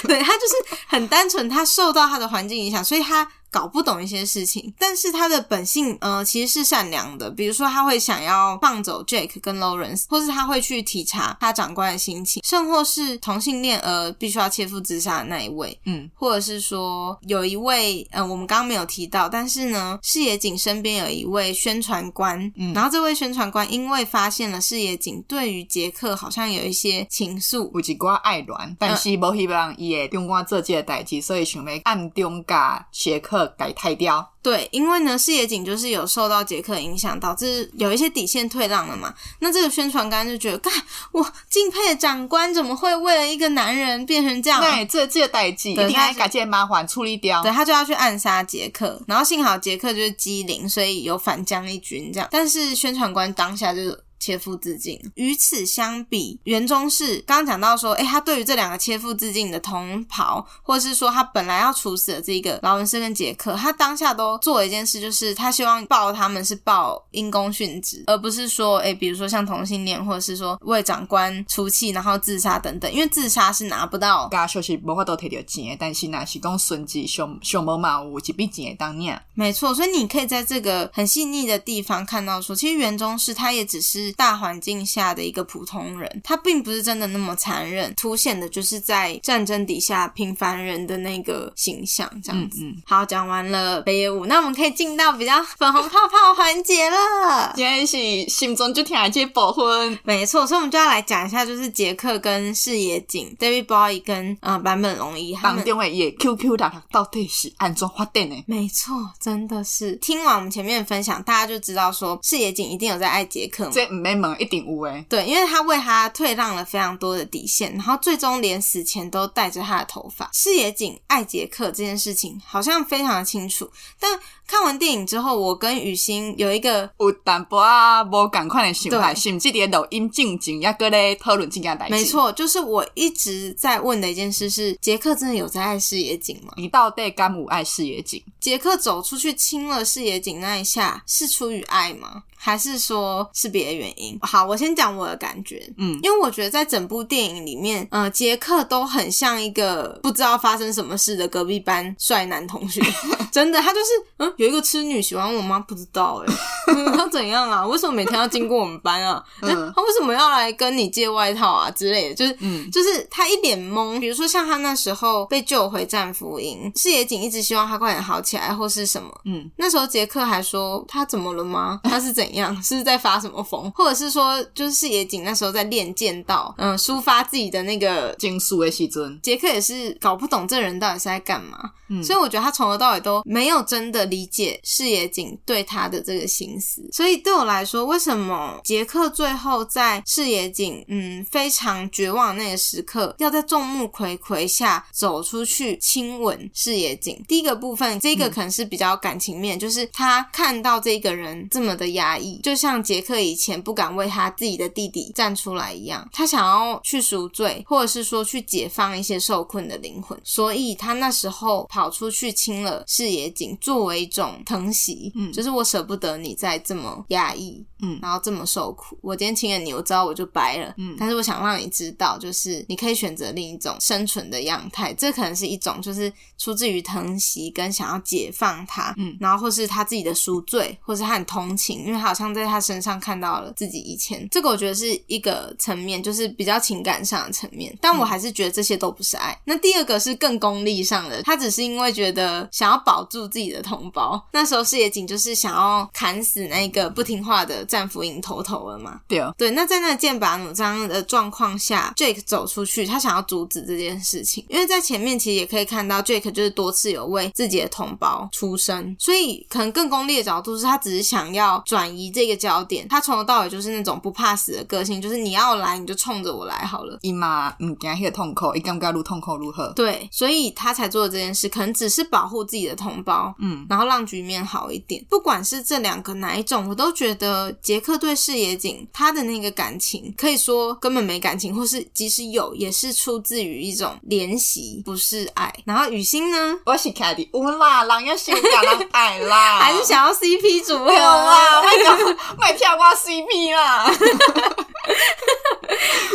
[0.04, 3.28] 对，他就是很单纯，他受到他的环境影响，所以他。
[3.52, 7.30] 搞不懂一些事情，但是他的本性，呃，其实是善良的。
[7.30, 33.41] 比如说，他会想要放走 Jake 跟 Lawrence，或是他会去体察他长官的心情，甚或是同性恋而必须要切腹自杀的那一位，嗯，或者是说有一位，呃，我们刚刚没有提到，但是呢，视野景身边有一位宣传官，嗯，然后这位宣传官因为发现了视野景对于杰克好像有一些情愫，有一寡爱恋，但是无希望伊会中官做这个代志，所以想要暗中甲杰克。
[33.48, 39.14] 改太掉，对，因为呢，视野景就是有受到杰克影响，导致有一些底线退让了嘛。
[39.40, 40.74] 那这个宣传官就觉得，干，
[41.12, 44.62] 我敬佩的长官怎么会为了一个男人变成这样？
[44.62, 49.02] 对，这这个代志，对，他把这个麻烦处理掉，对，他就要去暗杀杰克。
[49.08, 52.28] 然后幸好杰克就是机灵，所以有反将一军这样。
[52.32, 53.82] 但是宣传官当下就。
[54.22, 54.98] 切腹自尽。
[55.16, 74.28] 与此相比，袁中士刚刚讲到说，诶，他对于这两个切腹自尽的同袍，或者是说他本来要处死的这个劳伦斯跟杰克，他当下都做了一件事，就是他希望报他们是报因公殉职，而不是说，诶，比如说像同性恋，或者是说为长官出气然后自杀等等，因为自杀是拿不到。
[74.28, 79.20] 大家说是无法都摕到钱，但是那是讲孙子上上无嘛有一笔钱当年。
[79.34, 84.11] 没错，所以你可以在这个很细腻的地方看到说，其实袁中士他也只是。
[84.14, 92.60] 大环境下的一个普通人，他并不是真的那么残忍，凸显的就是在战争底下平凡人的那个形象，这样子。
[92.64, 97.54] 嗯嗯、好，讲完了北野武，那我们可以进到比较粉红泡泡环节了。
[97.56, 97.98] 今天是
[98.30, 108.44] 心中就听这保婚，没错，所以我们就要来讲一下，就是杰克跟视野景，David Bowie 跟呃坂本龙一他们电话也 QQ 打到底是安怎发电呢？
[108.46, 113.72] 没错，真的是听完我们前面的分享，大家就知道说视野景一定有在爱杰克嘛。
[114.02, 120.30] 没门一定有诶，对，因为他为他退让了非常多的底线，然后最终连死前都带着他的头发。
[120.34, 131.94] 视野景爱杰克这件事情好像非常的清楚，但看完电影之后，我跟雨欣有一个有淡薄啊无赶快的想法，甚至连抖音静静也搁咧讨论这件代志。
[131.94, 136.54] 没错，就是我一直在问的一件事是：杰克真的有在爱视野景吗？
[136.58, 138.22] 你到底敢有爱视野景？
[138.40, 142.24] 杰克走出去亲了视野景那一下，是出于爱吗？
[142.44, 144.18] 还是说是别的原因？
[144.24, 145.72] 好，我先讲我的感觉。
[145.78, 152.82] 嗯，因为我觉得在整部电影里面，呃，杰克都很像一个不知道发生什么事的隔壁班帅男同学。
[153.32, 153.86] 真的，他就是
[154.18, 155.64] 嗯，有一个痴女喜欢我吗？
[155.66, 156.34] 不知道哎、
[156.74, 157.66] 欸， 他怎样啊？
[157.66, 159.24] 为什么每天要经过我们班啊？
[159.42, 162.16] 嗯、他为什么要来跟你借外套啊之类的？
[162.16, 164.00] 就是，嗯，就是他一脸懵。
[164.00, 169.10] 比如说像他那时候被救回战俘营，是野景一直希望他快点好起来，或是什么。
[169.26, 171.80] 嗯，那时候杰克还说他怎么了吗？
[171.84, 172.31] 他是怎？
[172.36, 186.88] 样是在发什么疯，或者是说，就是视野景那时候在练剑道，嗯，抒发自己的那个金属的时阵，杰克也是搞不懂这人到底是在干嘛，嗯，所以我觉得他从头到尾都没有真的理解视野景对他的这个心思。
[186.92, 197.24] 所以对我来说，为什么杰克最后在视野井嗯非常绝望的那个时刻，要在众目睽睽下走出去亲吻视野井？
[197.28, 239.40] 第一个部分，这个可能是比较感情面，嗯、就是他看到这个人这么的压抑，就像杰克以前不敢为他自己的弟弟站出来一样，他想要去赎罪，或者是说去解放一些受困的灵魂，所以他那时候跑出去亲了视野井，作为一种疼惜，嗯，就是我舍不得你再这么压抑，嗯，然后这么受苦，我今天亲了你，我知道我就白了，嗯，但是我想让你知道，就是你可以选择另一种生存的样态，这可能是一种就是出自于疼惜跟想要解放他，嗯，然后或是他自己的赎罪，或是他很同情，因为他好像在他身上看到了自己以前，这个我觉得是一个层面，就是比较情感上的层面，但我还是觉得这些都不是爱。
[239.46, 249.00] 那第二个是更功利上的，他只是因为觉得想要保住自己的同胞，那时候视野井就是想要砍死那个不听话的战俘营头头了嘛？
[249.08, 249.52] 对哦，对。
[249.52, 266.98] 那在那个剑拔弩张的状况下，Jake 走出去，他想要阻止这件事情，因为在前面其实也可以看到 Jake 就是多次有为自己的同胞出声，所以可能更功利的角度是他只是想要转移这个焦点，他从头到尾就是那种不怕死的个性，就是你要来你就冲着我来好了。
[267.02, 269.72] 伊妈嗯，惊迄个痛苦，伊感觉愈痛口如何。
[269.76, 275.06] 对，所以他才做的这件事，可能只是保护自己的同胞，嗯，然后让局面好一点。
[275.10, 285.54] 不管是这两个哪一种，我都觉得杰克对视野井他的那个感情，可以说根本没感情，或是即使有，也是出自于一种怜惜，不是爱。
[285.66, 286.58] 然后雨欣呢？
[286.66, 291.62] 我是凯蒂，乌啦，人要先感到爱啦， 还是想要 CP 组合啊？
[292.38, 293.92] 卖跳卖跳瓜 CP 啦！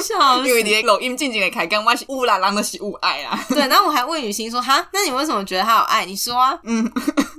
[0.03, 3.39] 笑死，因为你的录音静静的开讲，我是乌啦，人都是乌爱啊。
[3.49, 6.91] 对，然后我还问雨欣说：“哈，那你为什么觉得他有爱？”你说啊，嗯，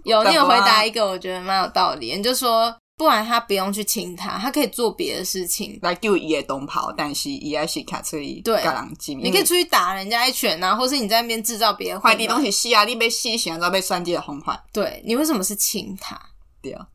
[0.03, 2.15] 有， 你有回答一个，我觉得蛮有道理。
[2.15, 8.63] 你就说，不然他不用去亲他，他可以做别的事情来救伊的同袍，但是伊还是卡出去对，
[9.21, 14.59] 你可以出去打人家一拳啊，或是你在那边制造别的坏的东西死啊，你被死想要被算计的红坏。
[14.73, 16.19] 对，你为什么是亲他？
[16.61, 16.85] 对啊，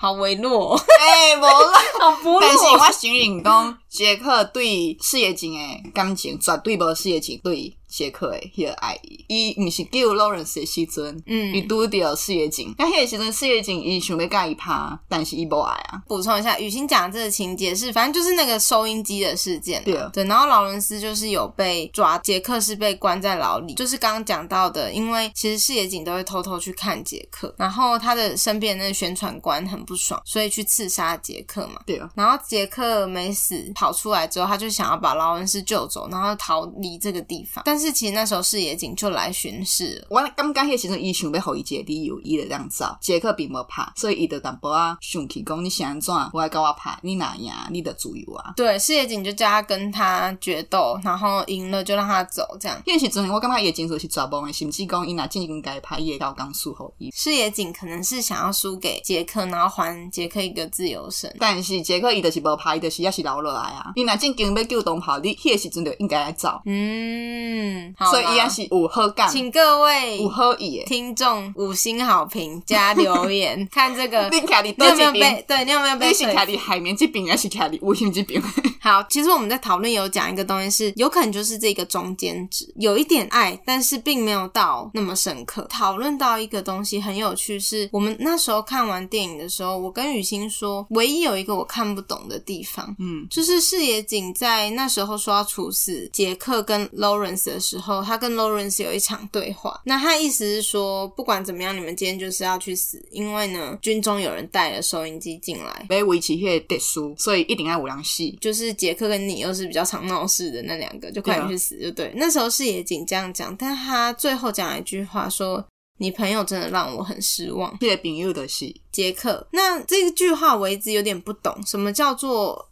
[0.00, 2.40] 好微弱， 哎、欸，无啦， 好不弱。
[2.40, 7.76] 但是我承认讲，杰克对视野井的感情绝对无事业情对。
[7.88, 14.70] 杰克诶，迄个爱伊，伊毋是救劳伦斯的时阵，嗯，伊拄着视野井，那迄个时阵视野井伊想要甲伊拍，
[15.08, 16.02] 但是伊无爱啊。
[16.06, 20.24] 补充一下，雨欣讲的这个情节是，反正就是那个收音机的事件，对对。
[20.24, 31.98] 然后劳伦斯就是有被抓，杰克是被关在牢里，就是刚刚讲到的，因为其实视野景都会偷偷去看杰克，然后他的身边的那个宣传官很不爽，所以去刺杀杰克嘛，对。
[32.14, 37.77] 然后杰克没死，跑出来之后，他就想要把劳伦斯救走，然后逃离这个地方，但。
[37.78, 40.06] 但是其实那时候视野警就来巡视了。
[40.10, 42.84] 我刚刚迄时阵伊想要互伊一个理由，伊就这样走。
[43.00, 46.12] 杰克并无拍，所以伊就淡薄啊生气，讲你想安怎？
[46.32, 47.52] 我来跟我拍，你哪赢？
[47.70, 48.52] 你的自由啊？
[48.56, 52.82] 对，视野井就叫他跟他决斗，然后赢了就让他走，这样。
[52.84, 57.12] 迄时阵我感觉伊的精神是绝望的，甚至讲伊若真应该拍，伊会调工输互伊。
[57.12, 61.32] 视野井可能是想要输给杰克，然后还杰克一个自由身。
[61.38, 63.92] 但是杰克伊就是无拍，伊就是也是留落来啊。
[63.94, 66.60] 伊若真经要救东跑，你迄个时阵就应该来走。
[66.64, 67.67] 嗯，
[68.10, 68.48] 所以伊。
[68.48, 75.44] 是五喝干，请各位五好意听众五星好评加留言， 看这个你，你有没有被？
[75.46, 76.08] 对，你有没有被？
[76.08, 78.42] 你是卡里海绵这边还是卡里五星这边？
[78.80, 85.66] 好，其实我们在讨论有讲一个东西是，有可能就是这个中间值，有一点爱，但是并没有到那么深刻。
[85.68, 108.38] 讨论到一个东西很有趣是，是我们那时候看完电影的时候，我跟雨欣说，唯一有一个我看不懂的地方，嗯，就是视野景在那时候说要处死杰克跟 Lawrence 的时候，他跟 Lawrence 有一场对话，那他意思是说，不管怎么样，你们今天就是要去死，因为呢，军中有人带了收音机进来，被维持迄个特殊，所以一定要有人戏。
[108.40, 112.12] 就是杰克跟你又是比较常闹事的那两个，就快点去死就对。
[112.14, 115.64] 那时候是野井这样讲，但他最后讲了一句话说
[115.98, 119.44] ：“你朋友真的让我很失望。”这个朋友的是杰克。
[119.52, 122.67] 那这个句话我一直有点不懂，什么叫做？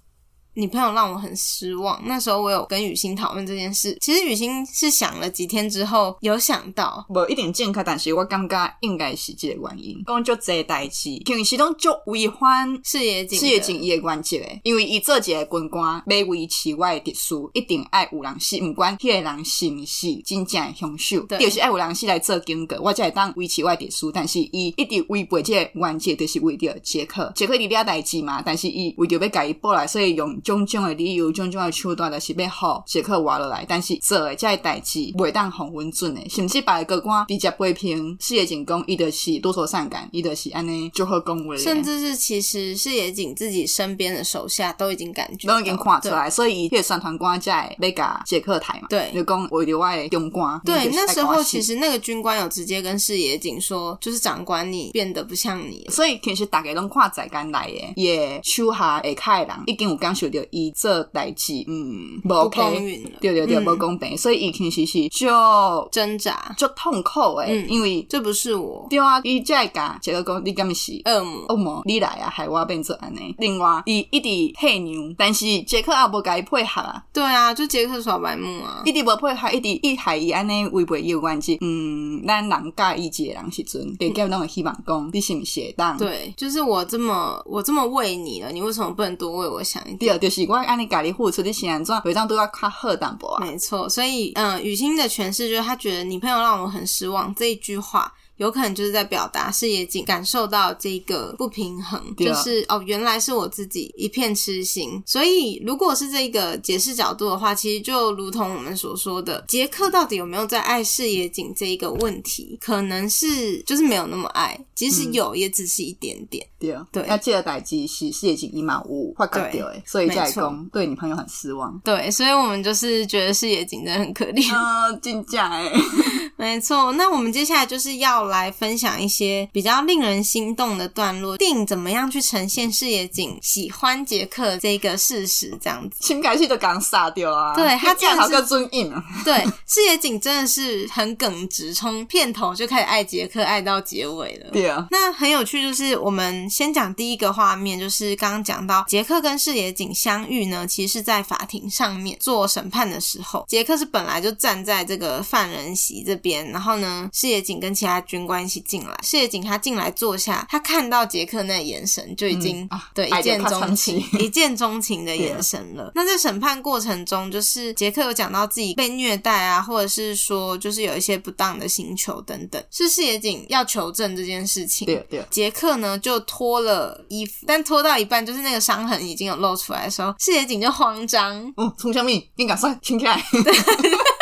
[0.58, 2.00] 你朋友让我很失望。
[2.06, 10.02] 那时候我有跟雨欣讨论这件事，其实雨欣是想了几天之后有想到，无一定正确，但是我感觉应该是这个原因。
[10.06, 24.10] 讲就这代志，平时拢就违反视野井视野井伊的原则的，因为伊做一个军官，要维持我的特殊，一定爱有人死，不管迄个人是不是真正的凶手，对就是爱有人死来做警告，我才会当维持我的特殊。
[24.10, 30.34] 但是伊一直违背这个原则，就是为着杰克，杰克你俩代志嘛，但是伊为着要甲伊报来，所以用。
[30.46, 33.66] 种种的理由、种种的手段，就是要好杰克活落来。
[33.68, 41.56] 但是做的这代志袂当互阮准的，甚至把个官直接批评视野景公，伊就是多愁善感，伊就是安尼就好讲话。
[41.56, 50.60] 甚至是其实四野景自己身边的手下都已经感觉都已经看出来，所以伊宣传官在被甲杰克台嘛，对，就讲为了我的中官。
[50.64, 73.34] 对，那时候其实那个军官有直接跟视野景说，就是长官你变得不像你，所以其实大家拢看在干来的，也手下下卡的人已经有感受到伊做代志，嗯，无公允，对对对，不公平，所以伊其实是就挣扎，就痛苦诶，因为这不是我，对啊，伊才会讲，杰克讲你敢是恶魔，恶魔，你来啊，害我变做安尼。
[73.38, 90.18] 另外，伊一直黑牛，但是杰克也无甲伊配合啊，对啊，就杰克耍白目啊，一直无配合，一直一害伊安尼违背伊关系，嗯，咱人介意一个人时阵，给给拢会希望讲你是毋是会当，对，就是我这么我这么为你了，你为什么不能多为我想一点？
[90.26, 93.44] 对，就是我安尼家里付出的钱，怎会当对我较好淡薄啊？
[93.44, 98.12] 没错，所以嗯，雨欣的诠释就是他觉得女朋友让我很失望这一句话。
[98.36, 105.02] 有可能就是在表达视野景感受到这个不平衡，啊、就是哦，原来是我自己一片痴心。
[105.06, 116.46] 所以如果是这个解释角度的话，其实就如同我们所说的，杰克到底有没有在爱视野景这一个问题，可能是就是没有那么爱，即使有，也只是一点点。
[116.58, 121.80] 对、啊、对，那这个代志是视野景一满五发搞掉哎，所以在公对女朋友很失望。
[121.82, 125.72] 对，所以我们就是觉得视野景真的很可怜啊，真假哎，
[126.36, 126.92] 没错。
[126.92, 128.25] 那我们接下来就是要。
[128.26, 131.36] 来分享一些比较令人心动的段落。
[131.36, 135.56] 电影怎么样去呈现视野景喜欢杰克这个事实？
[135.60, 137.54] 这样子，情感戏都刚杀掉啊！
[137.54, 139.02] 对他 这样个尊硬啊！
[139.24, 144.50] 对，视野景真的是很耿直，从片头就开始爱杰克，爱到结尾了。
[144.50, 165.92] 对啊，那很有趣，就是我们先讲第一个画面，就是刚刚讲到杰克跟视野景相遇呢，其实是在法庭上面做审判的时候，杰克是本来就站在这个犯人席这边，然后呢，视野景跟其他军官一起进来，四野景他进来坐下，他看到杰克那眼神就已经、嗯啊、对一见钟情， 一见钟情的眼神了。
[165.94, 174.86] 那在审判过程中，就是杰克有讲到自己被虐待啊，或者是说就是有一些不当的刑求等等，是四野景要求证这件事情。
[174.86, 181.36] 对对，杰克呢就脱了衣服，但脱到一半，就是那个伤痕已经有露出来的时候，四野景就慌张。
[181.58, 183.22] 嗯，冲向面，你赶快停起来。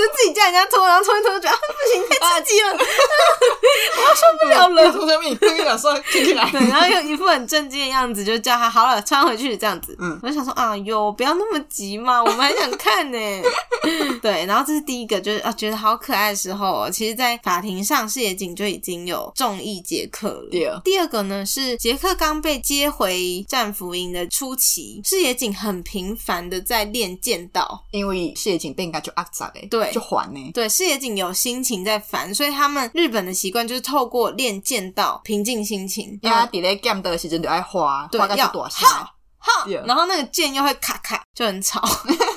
[0.00, 2.78] 就自己叫人家脱，然后脱一脱，就觉得啊不行，太刺激了，啊、
[3.98, 4.92] 我要受不了了。
[4.92, 6.48] 脱上面，跟你讲说，听起来。
[6.50, 9.94] 对，然后又一副很震惊的样子，就叫他好了，穿回去这样子。
[10.00, 13.18] 嗯，我就想说啊哟，不要那么急嘛，我们还想看呢。
[14.22, 20.80] 对，然后这是第一个，就是啊觉得好可爱的时候，其实，在法庭上，视野景就已经有中意杰克了。
[20.84, 29.66] 第二个呢，是杰克刚被接回战俘营的初期，视野景很频繁的在练剑道，因为视野景变个就阿杂诶。
[29.70, 29.89] 对。
[29.92, 30.50] 就还呢？
[30.52, 36.18] 对，四野景有心情在烦，所以他们日本的习惯就是透过练剑道平静心情。
[36.22, 41.80] 呀，底咧剑的时阵就爱花，对，要好好，然后那个剑又会咔咔，就很吵。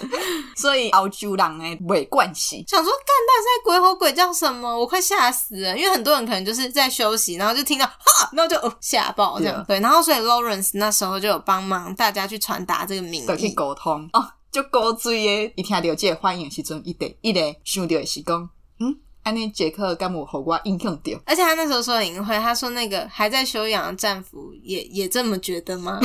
[0.56, 4.80] 所以澳洲人呢没关系，想说干到底在鬼吼鬼叫什么？
[4.80, 9.66] 我快吓死了，因为很多人可能就是在休息，然后就听到哈，然后就哦吓爆这样。
[9.68, 14.26] 对，然后所以 Lawrence 那时候就有帮忙大家去传达这个名义，去沟通哦。
[14.54, 18.48] 就高追诶，伊听到这个反应时阵，一得一得想到的是讲，
[18.80, 21.20] 嗯，安尼杰克敢有互我印象着？
[21.26, 26.00] 而且他那时候说很隐晦，他说那个还在休养的战俘也 也这么觉得吗？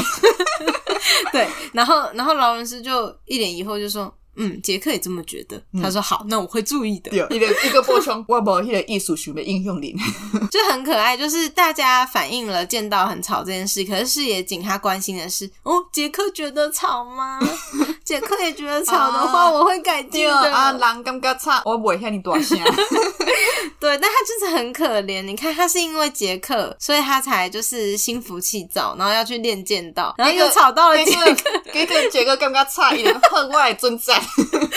[1.30, 4.12] 对，然后然后劳伦斯就一脸疑惑就说。
[4.38, 5.60] 嗯，杰克也这么觉得。
[5.82, 9.94] 他说：“好，那我会注意的。”一个一个波冲，我无迄个艺术学的应用力，
[10.50, 11.16] 就很可爱。
[11.16, 17.38] 就是大家反映了剑道很吵这件事，可是视野景他关心的是：哦，杰克觉得吵吗？
[18.04, 20.52] 杰克也觉得吵的话，我会改进的。
[20.52, 22.58] 啊，人感觉吵，我不会向你大声。
[23.78, 25.22] 对，但他就是很可怜。
[25.22, 34.20] 你看，他是因为杰克，所以他才就是心浮气躁，然后要去练剑道，然后又吵到了杰克，给个杰克感觉差一点，恨外尊赞。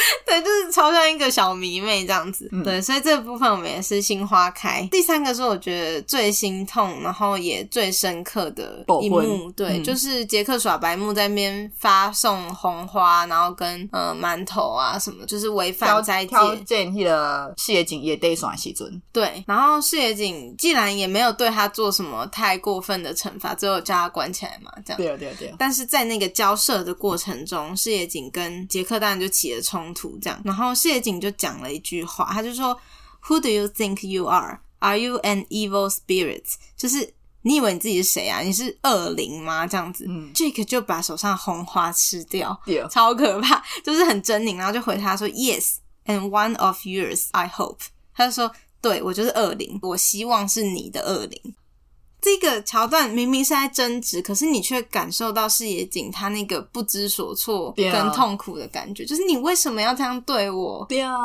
[0.26, 2.50] 对，就是超像一个小迷妹这样子。
[2.52, 4.88] 嗯、对，所以这部分我们也是心花开。
[4.92, 16.36] 第三个是我觉得最心痛，然后也最深刻的一幕，对，嗯、就是杰克耍白目在那边发送红花，然后跟呃馒头啊什么，就是违反斋戒。
[16.66, 19.02] 见那个四野景也得耍西尊。
[19.12, 24.98] 对，然后四野景既然也没有对他做什么太过分的惩罚，最后叫他关起来嘛，这样。
[24.98, 25.56] 对啊对啊对啊。
[25.58, 30.42] 但是在那个交涉的过程中，四野景跟杰克当然就起了冲突，这样。
[30.44, 32.80] 然后谢景就讲了一句话，他就说
[33.28, 34.60] ：“Who do you think you are?
[34.80, 37.14] Are you an evil spirit？” 就是
[37.44, 38.42] 你以为你自己是谁啊？
[38.42, 39.66] 你是恶灵吗？
[39.66, 47.80] 这样子，嗯，Jake 就把手上红花吃掉，对超可怕，就是很狰狞，然后就回他说：“Yes，and one of yours, I hope。”
[48.14, 51.56] 他就说：“对，我就是恶灵，我希望是你的恶灵。”
[52.22, 60.86] 这个桥段明明是在争执，可是你却感受到视野景他那个不知所措跟痛苦的感觉，就是你为什么要这样对我？
[60.88, 61.16] 对啊，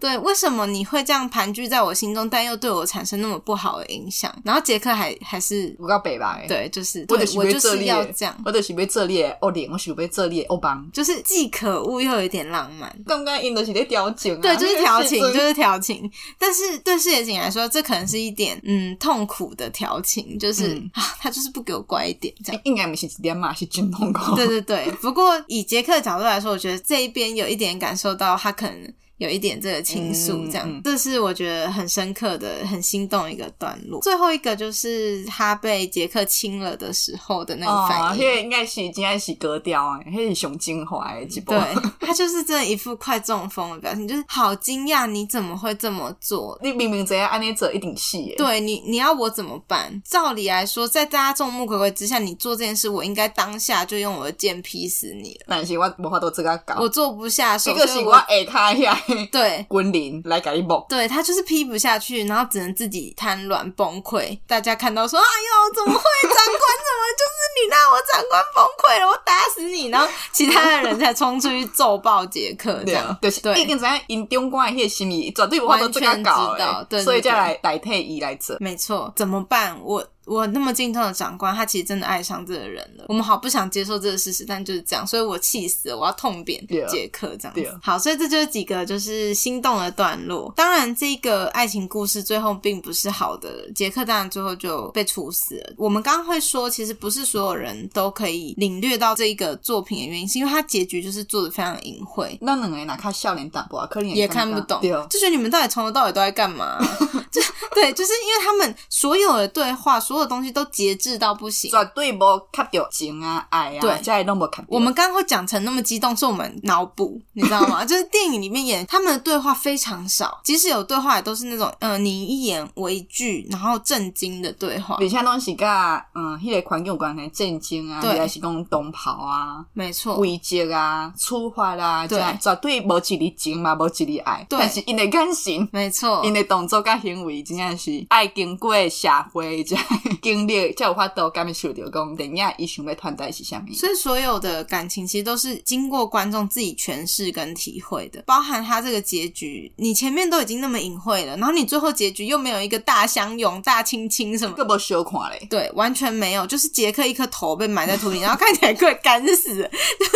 [0.00, 4.34] 对，为什么你会这样盘踞在我心中，但又对我产生那么不好的影响？
[4.44, 6.40] 然后杰克还还是我告北吧？
[6.48, 12.90] 对，就是我对我就是要这样，我就是被这列恶灵，我是被这列欧邦，就是既可恶又有一点浪漫。
[13.06, 16.10] 刚刚因的是在调情，对，就是调情， 就是调情。
[16.38, 20.38] 但是对视野景来说，这可能是一点嗯痛苦的调情。
[20.45, 24.34] 就是、嗯、啊，他就是不给我乖一点，这样应该没是几点嘛，是真痛苦。
[24.36, 28.94] 对对对，不过以杰克的角度来说，我觉得这一边有一点感受到他可能。
[29.18, 34.00] 有一点这个倾诉，这样、嗯嗯，这是我觉得很深刻的、很心动一个段落。
[34.02, 41.52] 最后一个就是他被杰克亲了的时候的那个反应，哦、那个应该是应该是割掉啊，那是熊精华的一部。
[41.52, 41.60] 对，
[42.00, 46.58] 他就是真的一副快中风的表情，就是好惊讶，你怎么会这么做？
[46.62, 48.34] 你明明只要按呢做一定死耶。
[48.36, 50.02] 对你，你要我怎么办？
[50.04, 55.46] 照理来说，在大家众目睽睽之下，你做这件事，我应该当下就用我的剑劈死你了。
[55.48, 57.72] 但是我无法都这个搞，我做不下手。
[57.72, 58.94] 这个是我下卡下。
[59.30, 59.64] 对。
[59.68, 64.38] 滚灵来给你摸，对，他就是劈不下去，然后只能自己瘫软崩溃。
[64.46, 66.04] 大家看到说：“哎呦，怎么会？
[66.22, 69.06] 长官怎么就是你让我长官崩溃了？
[69.08, 76.56] 我打死你！”然后其他的人才冲出去揍爆杰克，这样对，对，已经知影因中官的迄个心意，绝对无法度这样搞，
[76.88, 78.56] 对，所以再来代替伊来做。
[78.60, 79.78] 没错，怎么办？
[79.82, 80.06] 我。
[80.26, 83.04] 我那么敬重的长官，他其实真的爱上这个人了。
[83.08, 87.60] 我们好不想接受这个事实，但就是这样，所以我气死了，我要痛扁杰克这样子。
[87.60, 87.78] Yeah.
[87.80, 90.52] 好，所以这就是几个就是心动的段落。
[90.56, 95.72] 当然，这个爱情故事最后并不是好的，杰克当然最后就被处死了。
[95.76, 102.36] 我们刚刚会说，其实不是所有人都可以领略到这一个作品的原因，是因为它结局就是做的非常隐晦。
[102.40, 106.78] 那两个人哪看笑脸淡薄，可能也看不懂，就觉得你们到底从头到尾都在干嘛？
[107.30, 107.40] 就
[107.74, 112.18] 对，就是因为他们所有的对话，所有东西都节制到不行，绝对无
[112.52, 114.64] 卡到情啊爱啊，对，这都无卡。
[114.68, 117.84] 我们刚刚会讲成那么激动，是我们脑补，你知道吗？
[117.86, 124.96] 就是电影里面演他们的对话非常少，即使有对话，也都是那种呃你一言我一句，然后震惊的对话。
[125.00, 139.76] 而且拢是甲嗯，迄、那个环境有关系，震惊啊，对，还是讲东跑啊，没错，危机啊，出发啦，对，绝对无一哩情嘛，无一哩爱，对，但是因的感情，没错，因的动作甲行为，真正是爱经过社会这
[140.22, 140.56] 经历。
[140.74, 160.12] 才有法度感受到讲电影伊想要传达是啥物，所以所有的感情其实都是经过观众自己诠释跟体会的，包含他这个结局，你前面都已经那么隐晦了，然后你最后结局又没有一个大相拥、大亲亲什么，更不小看嘞，对，完全没有，就是杰克一颗头被埋在土里，然后看起来快干死了， 就是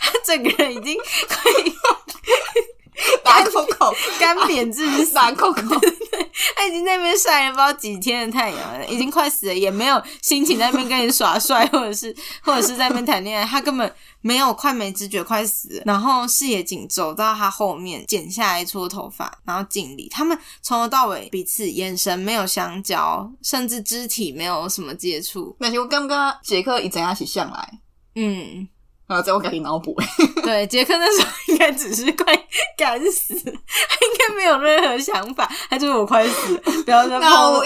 [0.00, 0.96] 他整个人已经
[1.28, 1.36] 快。
[3.22, 5.62] 打口口干瘪致死，打口口。
[6.54, 13.44] 他已经在那边晒了不知道几天的太阳了，已经快死了，也没有心情在那边跟你耍帅，或者是或者是在那边谈恋爱。
[13.44, 13.90] 他根本
[14.20, 15.82] 没有快没知觉，快死了。
[15.86, 20.08] 然后视野紧走到他后面，剪下来一撮头发，然后敬礼。
[20.10, 25.56] 他们从头到尾彼此眼神没有相交，甚至肢体没有什么接触。
[25.58, 27.78] 但是我刚刚杰克一整下起相来，
[28.14, 28.68] 嗯。
[29.06, 29.22] 啊！
[29.22, 29.96] 这我赶紧脑补。
[30.42, 32.36] 对，杰克那时候应该只是快
[32.76, 37.64] 干死，他应该没有任何想法，他就是我快死了，不要再碰我。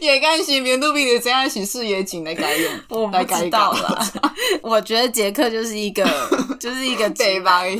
[0.00, 4.06] 也甘心面对面的这样形式也仅来改用，我不知道了。
[4.62, 6.06] 我觉得杰克就是一个，
[6.60, 7.62] 就是一个对吧？
[7.62, 7.76] 对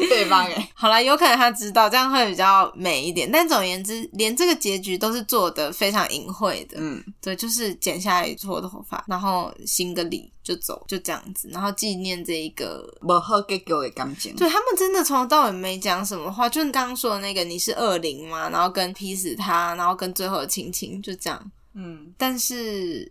[0.28, 0.46] 吧？
[0.74, 6.76] 好啦，有可能他知道这样会比较美一点，但总而言之，连这个结局都是做的非常隐晦的。
[6.80, 14.34] 嗯，对，就是剪下来一撮头发，然后行个礼就走，就这样子，然后纪念这一个不好结局的感情。
[14.36, 18.48] 对，他们真的从头到尾没讲什么话，就你刚刚说的那个你是恶灵吗？
[18.50, 21.50] 然后跟劈死他，然后跟最后的亲亲，就这样。
[21.74, 23.10] 嗯，但是。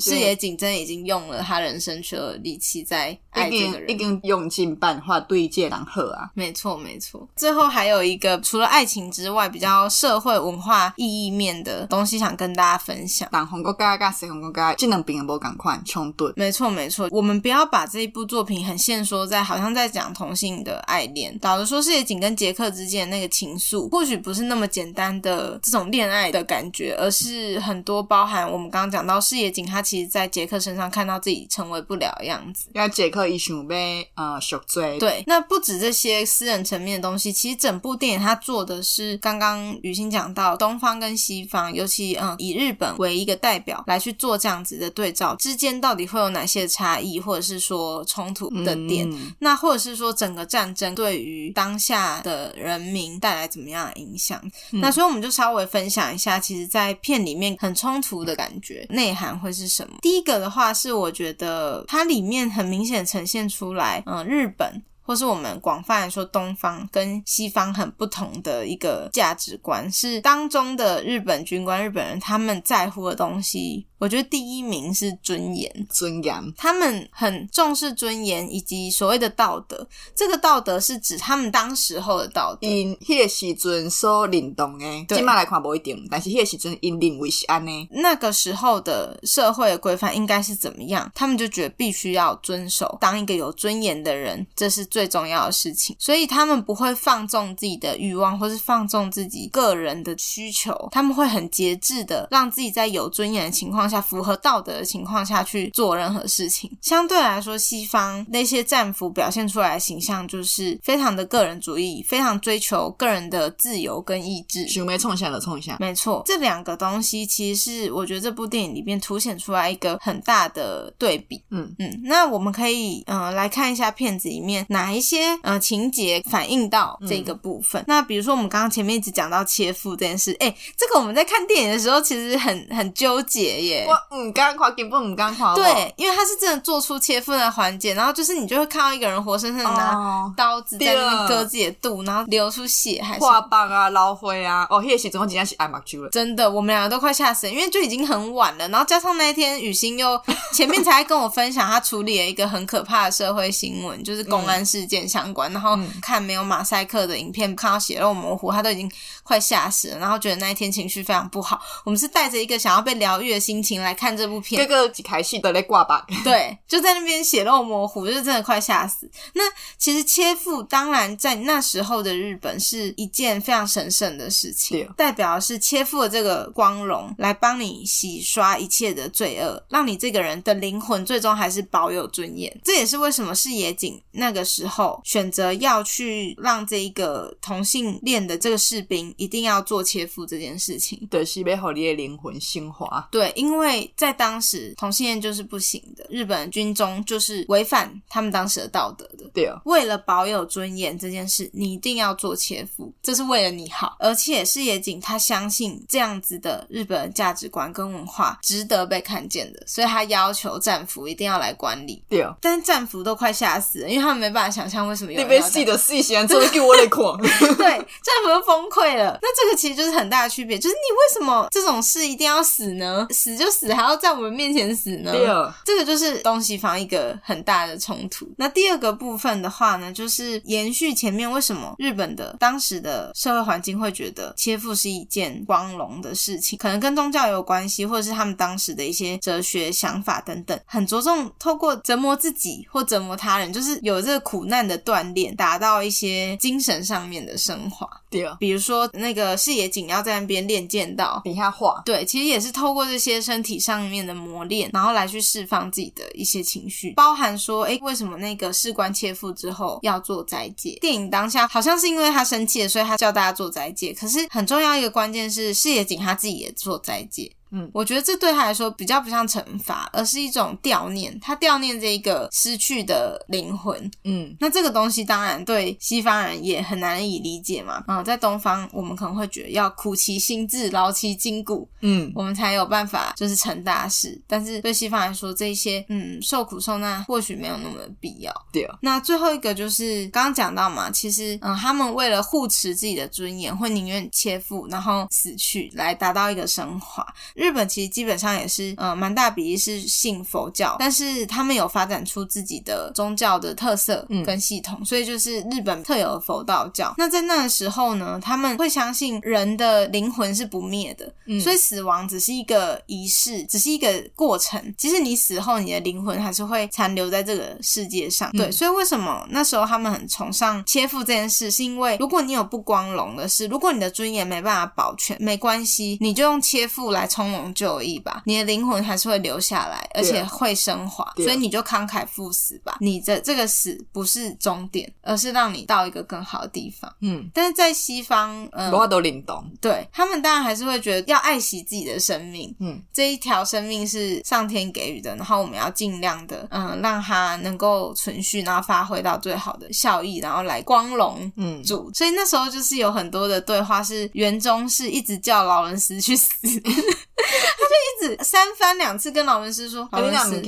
[0.00, 6.30] 视野景真已经用了他人生所有力气在爱这个人，已经用尽办法对这个人好啊。
[6.34, 7.28] 没错，没错。
[7.36, 13.28] 最后还有一个除了爱情之外，比较社会文化意义面的东西，想跟大家分享。
[13.30, 16.32] 党红国家跟西红国家，这两边无赶快冲突。
[16.36, 17.08] 没错，没错。
[17.10, 21.36] 我们不要把这一部作品很限缩在好像在讲同性的爱恋。
[21.38, 29.80] 导致说视野景跟杰克之间的那个情愫，或许不是那么简单的这种恋爱的感觉，而是很多包含我们刚刚讲到视野景他。
[29.90, 32.66] 其实在杰克身上看到自己成为不了的样子。
[32.72, 34.98] 因为杰克一想被呃赎罪。
[35.00, 54.40] 对，那不止这些私人层面的东西，其实整部电影它做的是刚刚雨欣讲到东方跟西方，尤其嗯以日本为一个代表来去做这样子的对照，之间到底会有哪些差异，或者是说冲突的点，嗯、那或者是说整个战争对于当下的人民带来怎么样的影响？
[54.72, 59.96] 嗯、那所以我们就稍微分享一下，其实，在片里面很冲突的感觉内涵会是什么？
[60.02, 73.86] 第一个的话是，我觉得它里面很明显呈现出来，嗯，日本或是我们广泛来说东方跟西方很不同的一个价值观，是当中的日本军官、日本人他们在乎的东西。
[73.98, 79.86] 我觉得第一名是尊严，尊严，他们很重视尊严以及所谓的道德。
[80.14, 82.66] 这个道德是指他们当时候的道德。
[82.66, 87.88] 因迄个时阵所认同的，对，今麦来看不一定，但是迄个时阵因认为是安呢。
[87.90, 91.12] 那个时候的社会的规范应该是怎么样？
[91.14, 95.96] 他们就觉得必须要遵守，当一个有尊严的人，这是最重要的事情。
[95.98, 100.88] 所以他们不会放纵自己的欲望，或是放纵自己个人的需求。
[100.90, 114.66] 他们会很节制的，让自己在有尊严的情况下，符合道德的情况下去做任何事情，相对来说，西方那些战俘表现出来的形象就是非常的个人主义，非常追求个人的自由跟意志。
[114.68, 121.42] 熊没冲一下的冲一下，没错，这两个东西其实是我觉得这部电影里面凸显出来一个很大的对比。
[121.50, 127.82] 嗯嗯，那我们可以呃来看一下片子里面哪一些呃情节反映到这个部分。
[127.82, 133.86] 嗯、那比如说我们刚刚前面一直讲到切腹这件事，哎，这个我们在看电影的时候其实很很纠结耶。
[134.10, 135.54] 嗯，刚刚夸根本不刚夸。
[135.56, 144.66] 对，因为他是真的做出切腹的环节，然后就是你就会看到一个人活生生的拿刀子在那边割自己的肚，然后流出血，还是画棒啊、捞灰啊。
[144.70, 146.08] 哦，那个时阵我真的是爱目睭了。
[146.10, 150.20] 真的，我们两个都快吓死了，因为就已经很晚了，然后加上那一天雨欣又
[150.52, 158.90] 前面才跟我分享，她处理了一个很可怕的社会新闻，就是公安事件相关，嗯、然后看没有马赛克的影片，看到血肉模糊，他都已经
[159.30, 161.62] 快吓死了，然后觉得那一天情绪非常不好。
[161.84, 166.04] 我们是带着一个想要被疗愈的心情来看这部片，各个几开戏都在挂吧？
[166.24, 169.08] 对，就在那边血肉模糊，就是真的快吓死。
[169.34, 169.44] 那
[169.78, 182.52] 其实切腹，当然在那时候的日本是一件非常神圣的事情，代表的是切腹的这个光荣，来帮你洗刷一切的罪恶，让你这个人的灵魂最终还是保有尊严。
[182.64, 193.06] 这也是为什么是野井那个时候选择要去让这一个同性恋的这个士兵一定要做切腹这件事情，对，是背后你的灵魂升华。
[193.12, 199.30] 对，因为在当时同性恋就是不行的，日本军中就是违反他们当时的道德的。
[199.34, 203.94] 对啊，为了保有尊严这件事，你一定要做切腹，这是为了你好。
[203.98, 212.02] 而且是野井他相信这样子的日本价值观跟文化值得被看见的，所以他要求战俘一定要来管理。
[212.08, 217.20] 对啊，但是战俘都快吓死了，因为他们没办法想象为什么有人被戏的戏喜欢做给我来狂。
[217.20, 218.99] 对，战俘都崩溃了。
[219.04, 223.06] 那这个其实就是很大的区别，就是你为什么这种事一定要死呢？
[223.10, 225.12] 死就死，还要在我们面前死呢？
[225.12, 228.28] 对啊，这个就是东西方一个很大的冲突。
[228.36, 247.88] 那第二个部分的话呢，就是延续前面为什么日本的当时的社会环境会觉得切腹是一件光荣的事情，可能跟宗教有关系，或者是他们当时的一些哲学想法等等，很着重透过折磨自己或折磨他人，就是有这个苦难的锻炼，达到一些精神上面的升华。
[248.10, 260.76] 对，比如说那个视野井要在那边练剑道，比下画，对，其实也是透过这些身体上面的磨练，然后来去释放自己的一些情绪，包含说，哎，为什么那个士官切腹之后要做斋戒？
[260.80, 263.94] 电影当下好像是因为他生气了，所以他叫大家做斋戒。
[263.94, 267.30] 可是很重要一个关键是，视野井他自己也做斋戒。
[267.52, 271.18] 嗯，我觉得这对他来说比较不像惩罚，而是一种悼念。
[271.20, 273.90] 他悼念这一个失去的灵魂。
[274.04, 277.82] 嗯，那这个东西当然对西方人也很难以理解嘛。
[277.88, 284.20] 嗯，在东方我们可能会觉得要苦其心志，劳其筋骨，嗯，我们才有办法就是成大事。
[284.26, 288.32] 但是对西方来说，这一些嗯受苦受难或许没有那么的必要。
[288.52, 288.78] 对啊。
[288.82, 297.06] 那最后一个就是刚刚讲到嘛，其实嗯他们为了护持自己的尊严，会宁愿切腹然后死去，来达到一个升华。
[297.40, 306.94] 日本其实基本上也是，呃，蛮大比例是信佛教，但是他们有发展出自己的宗教的特色跟系统，嗯、所以就是日本特有的佛道教。
[306.98, 314.62] 那在那个时候呢，他们会相信人的灵魂是不灭的，嗯、所以死亡只是一个仪式，只是一个过程。
[314.76, 318.30] 其实你死后，你的灵魂还是会残留在这个世界上。
[318.32, 327.29] 对，嗯、所以为什么那时候他们很崇尚切腹这件事，是因为如果你有不光荣的事，如果你的尊严没办法保全，没关系，你就用切腹来充。
[327.30, 332.76] 蒙就义吧，你的灵魂还是会留下来，而且会升华，所以你就慷慨赴死吧。
[332.80, 336.92] 你的这个死不是终点，而是让你到一个更好的地方。
[337.00, 338.48] 嗯，但是在西方，
[338.90, 342.54] 都灵动，对他们当然还是会觉得要爱惜自己的生命。
[342.58, 351.90] 嗯，这一条生命是上天给予的，然后我们要尽量的，嗯，让它能够存续，然后发挥到最好的效益，然后来光荣嗯主。
[351.94, 356.32] 所以那时候就是有很多的对话是园中是一直叫劳伦斯去死。
[357.22, 360.40] 他就一直三番两次跟劳伦斯说：“劳伦斯，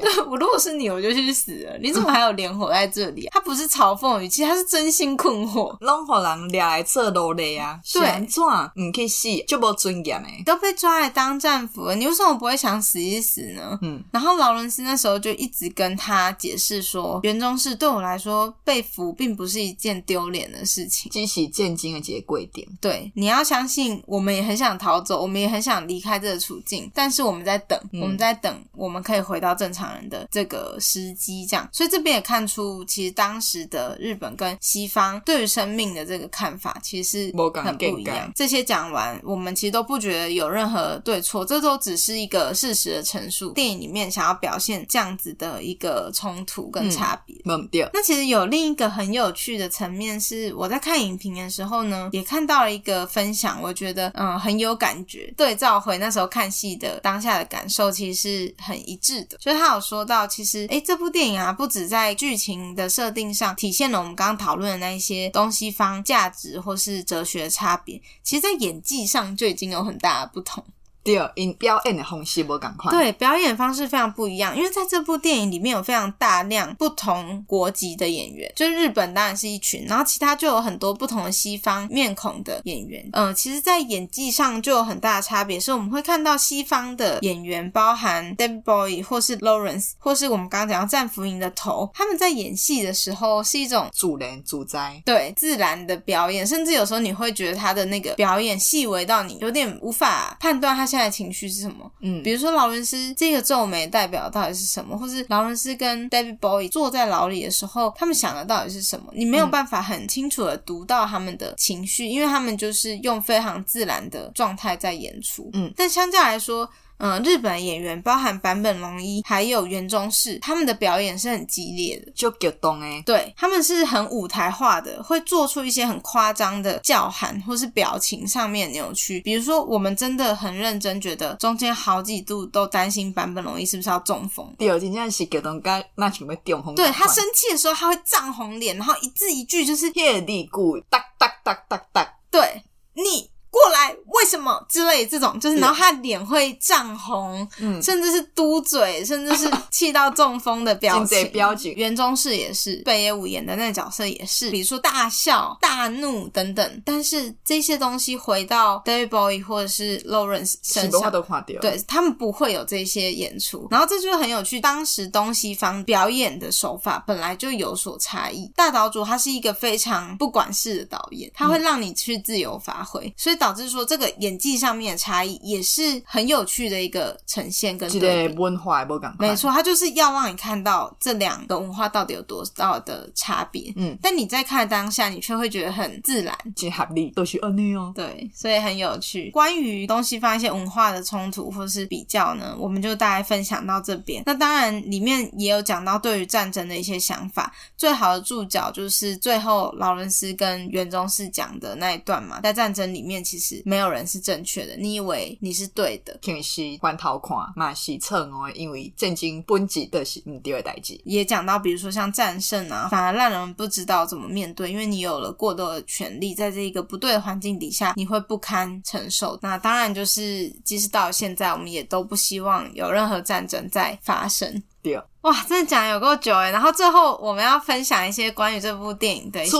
[0.00, 1.78] 对， 我如果是你，我就去死了。
[1.78, 5.76] 你怎么还有脸活在这里啊？” 他不是嘲讽语气，他是真心困惑。
[5.80, 7.80] 拢互人俩来做奴隶啊？
[7.92, 8.42] 对，怎
[8.82, 10.42] 唔去死就无尊严诶？
[10.44, 13.78] 都被抓来当战俘了，你为什么不会想死一死呢？
[13.82, 14.02] 嗯。
[14.12, 22.66] 然后劳伦斯那时候就一直跟他解释说：“园中市对我来说，被俘并不是一件丢脸的事情，只是战争的一个贵点。
[22.80, 31.68] 对，你要相信，我们也很想逃走，我们也很想离开这个处境，但是我们在等，嗯、我们在等，我们可以回到正常人的这个时机，这样。
[31.72, 38.30] 所以这边也看出，其实当时的日本跟西方对于生命的这个看法，其实是很不一样。
[38.34, 43.52] 这些讲完，我们其实都不觉得有任何对错，这都只是一个事实的陈述。
[43.52, 47.36] 电影里面想要表现这样子的一个冲突跟差别。
[47.44, 55.32] 嗯、那其实有另一个很有趣的层面是，我在看影评的时候呢，也看到了一个分享，我觉得嗯很有感觉。
[55.36, 59.38] 对照回那时候看戏的当下的感受，其实是很一致的。
[59.40, 70.64] 所以他有说到，其实诶，这部电影啊，不止在剧情的设定上体现了我们刚刚讨论的那一些东西方价值或是哲学的差别，其实在演技上就已经有很大的不同。
[71.02, 72.94] 对，因表演的方式不同款。
[72.94, 83.02] 对，表演方式非常不一样，因为在这部电影里面有非常大量不同国籍的演员，就是日本当然是一群，然后其他就有很多不同的西方面孔的演员。
[83.12, 100.89] 嗯、呃，其实，在演技上就有很大的差别，是我们会看到西方的演员，包含 David Bowie 或是 Lawrence，或是我们刚刚讲到战俘营的头，他们在演戏的时候是一种主人主宰，对，自然的表演，甚至有时候你会觉得他的那个表演细微到你有点无法判断他。
[100.90, 101.88] 现在情绪是什么？
[102.00, 109.12] 嗯，比如说劳伦斯这个皱眉代表到底是什么，或是劳伦斯跟 David Bowie 坐在牢里的时候，他们想的到底是什么？
[109.14, 115.48] 你没有办法很清楚的读到他们的情绪，因为他们就是用非常自然的状态在演出。
[115.52, 116.68] 嗯，但相较来说。
[117.00, 123.02] 嗯，日本演员包含坂本龙一还有园中市，他们的表演是很激烈的，就激动哎。
[123.06, 129.18] 对，他们是很舞台化的，会做出一些很夸张的叫喊或是表情上面扭曲。
[129.22, 134.54] 比如说，我们真的很认真，觉得中间好几度都担心坂本龙一是不是要中风。
[134.58, 136.74] 第二件事是激动，该那准备中红。
[136.74, 142.14] 对，他生气的时候，他会涨红脸，然后一字一句就是夜里鼓哒哒哒哒哒。
[142.30, 143.29] 对你。
[143.50, 151.30] 过来，为什么之类这种，就是然后他脸会涨红，嗯，甚至是嘟嘴，甚至是气到中风的表情。
[151.32, 156.82] 表情园中士也是，北野武演的那个角色也是，比如说大笑、大怒等等。
[156.84, 161.60] 但是这些东西回到 David Bowie 或者是 Lawrence 身上，都垮掉。
[161.60, 163.66] 对，他们不会有这些演出。
[163.70, 168.50] 然后这就是很有趣，当时东西方表演的手法本来就有所差异。
[168.54, 173.50] 大岛主他是一个非常不管事的导演，他会让你去自由发挥，嗯、所以导。
[173.50, 178.36] 致说这个演技上面的差异也是很有趣的一个呈现跟对比。
[178.36, 183.72] 文化不没错，他就是要让你看到这两个文化到底有多大的差别。
[183.76, 187.92] 嗯，但你在看当下，你却会觉得很自然，结合力都是安尼哦。
[187.94, 189.30] 对，所以很有趣。
[189.32, 194.22] 关于东西方一些文化的冲突或是比较呢，我们就大概分享到这边。
[194.24, 197.52] 那当然里面也有讲到对于战争的一些想法。
[197.76, 203.62] 最好的注脚就是最后劳伦斯跟袁宗士讲的那一段嘛，在战争里面其实。
[203.64, 211.00] 没有人是正确的，你以为你是对的，其实回头看嘛是错哦，因为战争本质的是唔对的代志。
[211.04, 219.38] 也讲到，比如说像战胜啊，反而让人不知道怎么面对，因为你有了过多的权利，在这一个不对的环境底下，你会不堪承受。
[219.42, 224.62] 那当然就是，即使到现在，我们也都不希望有任何战争再发生。
[224.82, 225.00] 对。
[225.22, 229.58] 哇，真的讲有够久诶，然后最后我们要分享一些关于这部电影的一些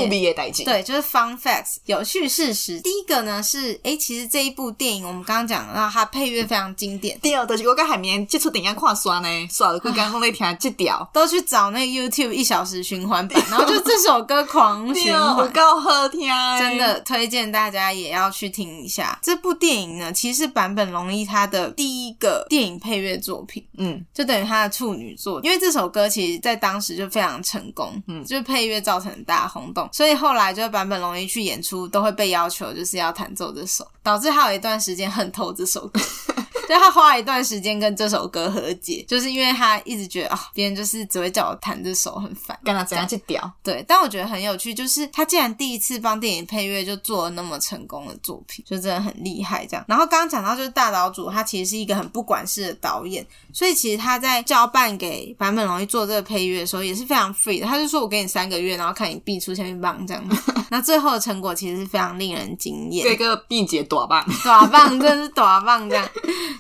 [0.64, 2.80] 对，就是 fun facts 有趣事实。
[2.80, 7.20] 第一个呢是，诶，其实这一部电影我们刚刚讲到它配乐非常经典。
[7.20, 19.18] 第二就是我跟海绵接触电影看刷呢，刷了刚刚在听这条， 都去找那个 YouTube 一小时循环版， 然后就这首歌狂循环，够好听，真的推荐大家也要去听一下。
[19.22, 25.38] 这部电影呢，其实是坂本龙一他的第一个电影配乐作品，嗯，就等于他的处女作。
[25.50, 36.00] 因为这首歌其实，在当时就非常成功，嗯，就是配乐造成很大轰动，所以后来就版本龙一去演出，都会被要求就是要弹奏这首，导致他有一段时间很偷这首歌。
[36.70, 43.52] 就他花了一段时间跟这首歌和解，就是因为他一直觉得啊，别人就是只会叫我弹这首很烦，跟他怎样去屌？
[43.62, 49.66] 对，但我觉得很有趣，就是他竟然第一次帮电影配乐就做了那么成功的作品，就真的很厉害。
[49.66, 63.04] 这样，然后刚刚讲到就是大岛主，他其实是一个很不管事的导演，所以其实他在交办给坂本龙一做这个配乐的时候也是非常 free 的，他就说我给你三个月，然后看你必出千棒这样子， 那最后的成果其实是非常令人惊艳。
[63.04, 66.08] 这个毕节短棒，短棒真的是短棒这样。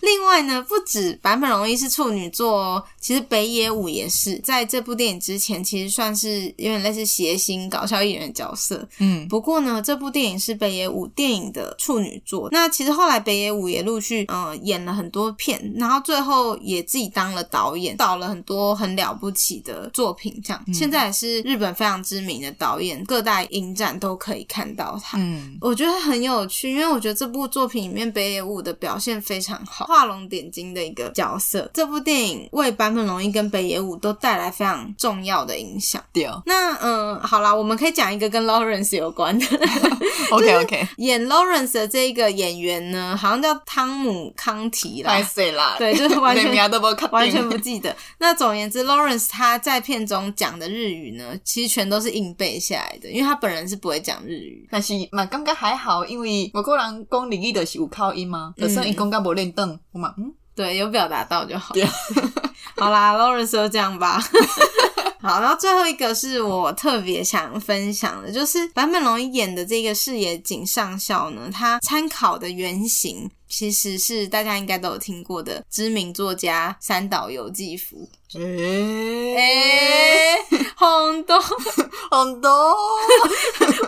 [0.00, 8.86] 另外呢，不止坂本龙一是处女座哦，其实北野武也是在这部电影之前，其实算是有点类似谐星搞笑艺人的角色。
[8.98, 12.48] 嗯，不过呢，这部电影是北野武电影的处女作。
[12.52, 20.40] 那其实后来北野武也陆续嗯、呃、演了很多片，然后最后也自己当了导演，导了很多很了不起的作品。
[20.44, 25.18] 这样，嗯、现在也是日本非常知名的导演，各大影展都可以看到他。
[25.18, 29.79] 嗯，我觉得很有趣，因为我觉得这部作品里面北野武的表现非常好。
[29.86, 36.02] 画龙点睛的一个角色，这部电影为坂本龙一跟北野武都带来非常重要的影响。
[36.12, 39.46] 对哦，那嗯，好啦，我们可以讲一个跟 Lawrence 有关的。
[40.30, 45.14] OK OK，演 Lawrence 的这一个演员呢，好像叫汤姆康提啦。
[45.14, 46.50] 太水啦，对，就是完全
[47.10, 47.94] 完全不记得。
[48.18, 54.66] 那总而言之，Lawrence 他在片中讲的日语呢，其实全都是硬背下来的，因为他本人是不会讲日语。
[54.70, 58.54] 但是嘛，刚刚还好，因为我个人讲日语的是有口音吗？
[58.56, 59.80] 就算一讲甲无练凳。
[59.92, 61.74] 我嘛，嗯，对，有表达到就好。
[62.76, 64.22] 好啦，Lawrence 就这样吧。
[65.22, 78.08] 好，然后最后一个是我特别想分享的，就是坂本龙一演的这个视野井上校呢，他参考的原型其实是大家应该都有听过的知名作家三岛由纪夫。
[78.32, 80.38] 诶诶、欸，
[80.76, 81.38] 红豆
[82.10, 82.48] 红豆，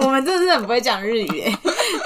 [0.01, 1.59] 我们真的是很不会讲日语诶。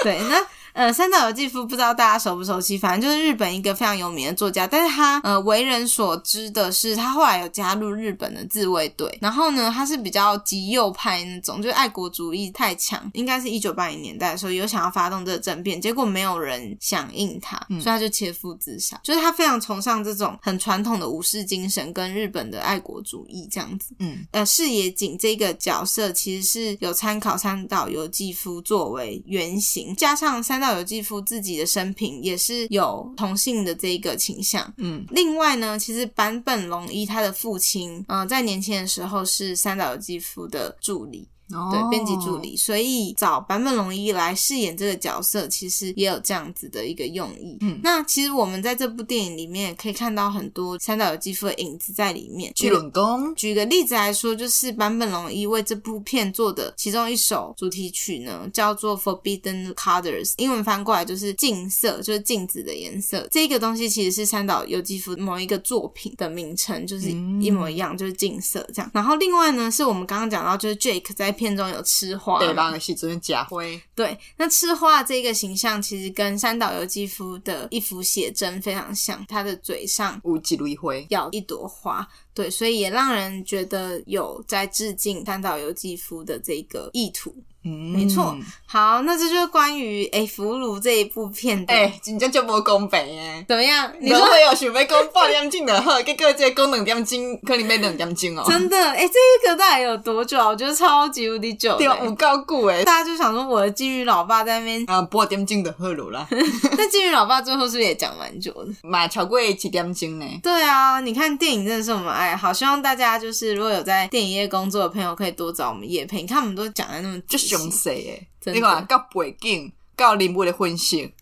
[0.03, 0.41] 对，那。
[0.77, 4.67] 呃，三岛由纪夫不知道大家熟不熟悉，反正就是日本一个非常有名的作家。
[4.67, 9.17] 但是他呃为人所知的是，他后来有加入日本的自卫队。
[9.19, 13.09] 然后呢，他是比较极右派那种，就是爱国主义太强。
[13.15, 18.95] 应该是一九八零年代的时候有想要发动这个政变，结果没有人响应他，所以他就切腹自杀。
[18.97, 23.95] 嗯、就是他非常崇尚这种很传统的武士精神跟日本的爱国主义这样子。
[23.97, 30.66] 嗯，呃，视野井这个角色其实是有参考三岛由纪夫作为原型，加上三岛。
[30.73, 41.27] 有纪夫自己的生平也是有同性的这一个倾向，嗯，另外呢，其实坂本龙一他的父亲，嗯、呃，在年轻的时候是三岛由纪夫的助理。
[41.53, 41.71] Oh.
[41.71, 47.57] 对，编辑助理，所以找坂本龙一来饰演这个角色，其实也有这样子的一个用意。
[47.61, 52.51] 嗯，那其实我们在这部电影里面可以看到很多三岛由纪夫的影子在里面。
[52.53, 52.91] 举个
[53.37, 63.25] 举个例子来说，就是坂本龙一为这部片做的其中一首主题曲呢，叫做《Forbidden Colors》，英文翻过来就是“禁色”，就是镜子的颜色。
[63.31, 67.09] 这个东西其实是三岛由纪夫某一个作品的名称，就是
[67.39, 68.91] 一模一样，嗯、就是“禁色”这样。
[68.93, 73.81] 然后另外呢，是我们刚刚讲到，就是 Jake 在片中有吃花，对，那个是真的假灰。
[73.95, 82.05] 对，那吃花这个形象其实跟三岛由纪夫的一幅写真非常像，他的嘴上有一蕊花，咬一朵花。
[82.37, 87.33] 对，所以也让人觉得有在致敬三岛由纪夫的这个意图。
[87.63, 88.37] 嗯，没错。
[88.65, 91.73] 好，那这就是关于哎《俘虏》这一部片的。
[91.73, 93.43] 哎，真正就无公平诶。
[93.45, 93.91] 怎么样？
[93.99, 98.45] 你说会有想要讲八点钟的好，结果这讲两点钟，可能要两点钟哦。
[98.47, 100.47] 真的，哎，这一个大概有多久啊？
[100.47, 101.75] 我觉得超级无敌久。
[101.77, 102.85] 对，有够久诶。
[102.85, 106.25] 大家就想说，我的金鱼老爸在那边啊，八点钟的好了啦。
[106.77, 108.71] 那金鱼老爸最后是不是也讲蛮久的？
[108.83, 110.25] 蛮超过七点钟呢。
[110.41, 116.21] 对啊，你看电影真的是我们爱好，希望大家就是如果有在电影业工作的朋友，可以多找我们叶配。
[116.21, 121.13] 你看我们都讲的那么就详细诶， 你看到背景，到人物的分析，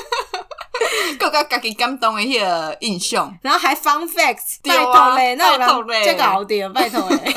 [1.18, 7.34] 够到家己感动的迄个印象，然后还 fun facts，拜托嘞，拜托嘞，这个好点，拜托嘞，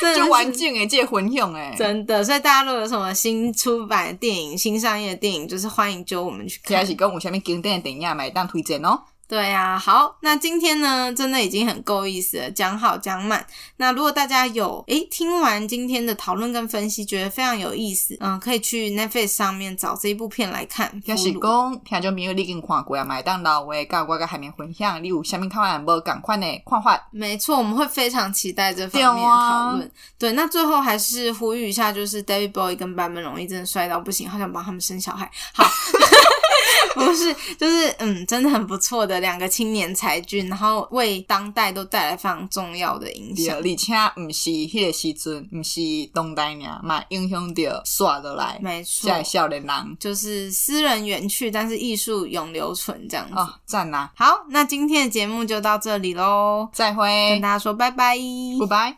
[0.16, 8.98] 就完整的这个分享诶，真的，所以大家如果有什么新出版的电影、新上映的电影，就是欢迎揪我们去看，还是讲有啥物经典的电影买，当推荐哦。
[9.30, 13.46] 对呀、啊，好，那今天呢，真的已经很够意思了，讲好讲满。
[13.76, 21.00] 那如果大家有诶听完今天的讨论跟分析，觉得非常有意思，嗯，可以去 Netflix 上面找这一部片来看。
[21.04, 27.00] 要是讲听众朋友你已经看过啊，麦当劳我甲我个海绵分享，你有下面看完无赶快呢看法？
[27.12, 29.92] 没错，我们会非常期待这方面的讨论。
[30.18, 35.30] 对，那最后还是呼吁一下，就是 David Bowie 跟坂本龙一真的帅到不行，好想帮他们生小孩。
[35.54, 35.64] 好。
[36.94, 43.56] 不是，就是嗯，真的很不错的两个青年才俊，然后为当代都带来非常重要的影响。
[43.56, 43.76] 而且
[44.14, 45.80] 不是迄个时阵，不是
[46.12, 48.58] 当代呢，嘛影响着刷落来。
[48.60, 53.34] 没错，在少年人就是诗人远去，但是艺术永留存这样子。
[53.36, 54.10] 哦，赞啊！
[54.16, 58.16] 好，那今天的节目就到这里喽，再会，跟大家说拜拜，
[58.60, 58.88] 拜拜。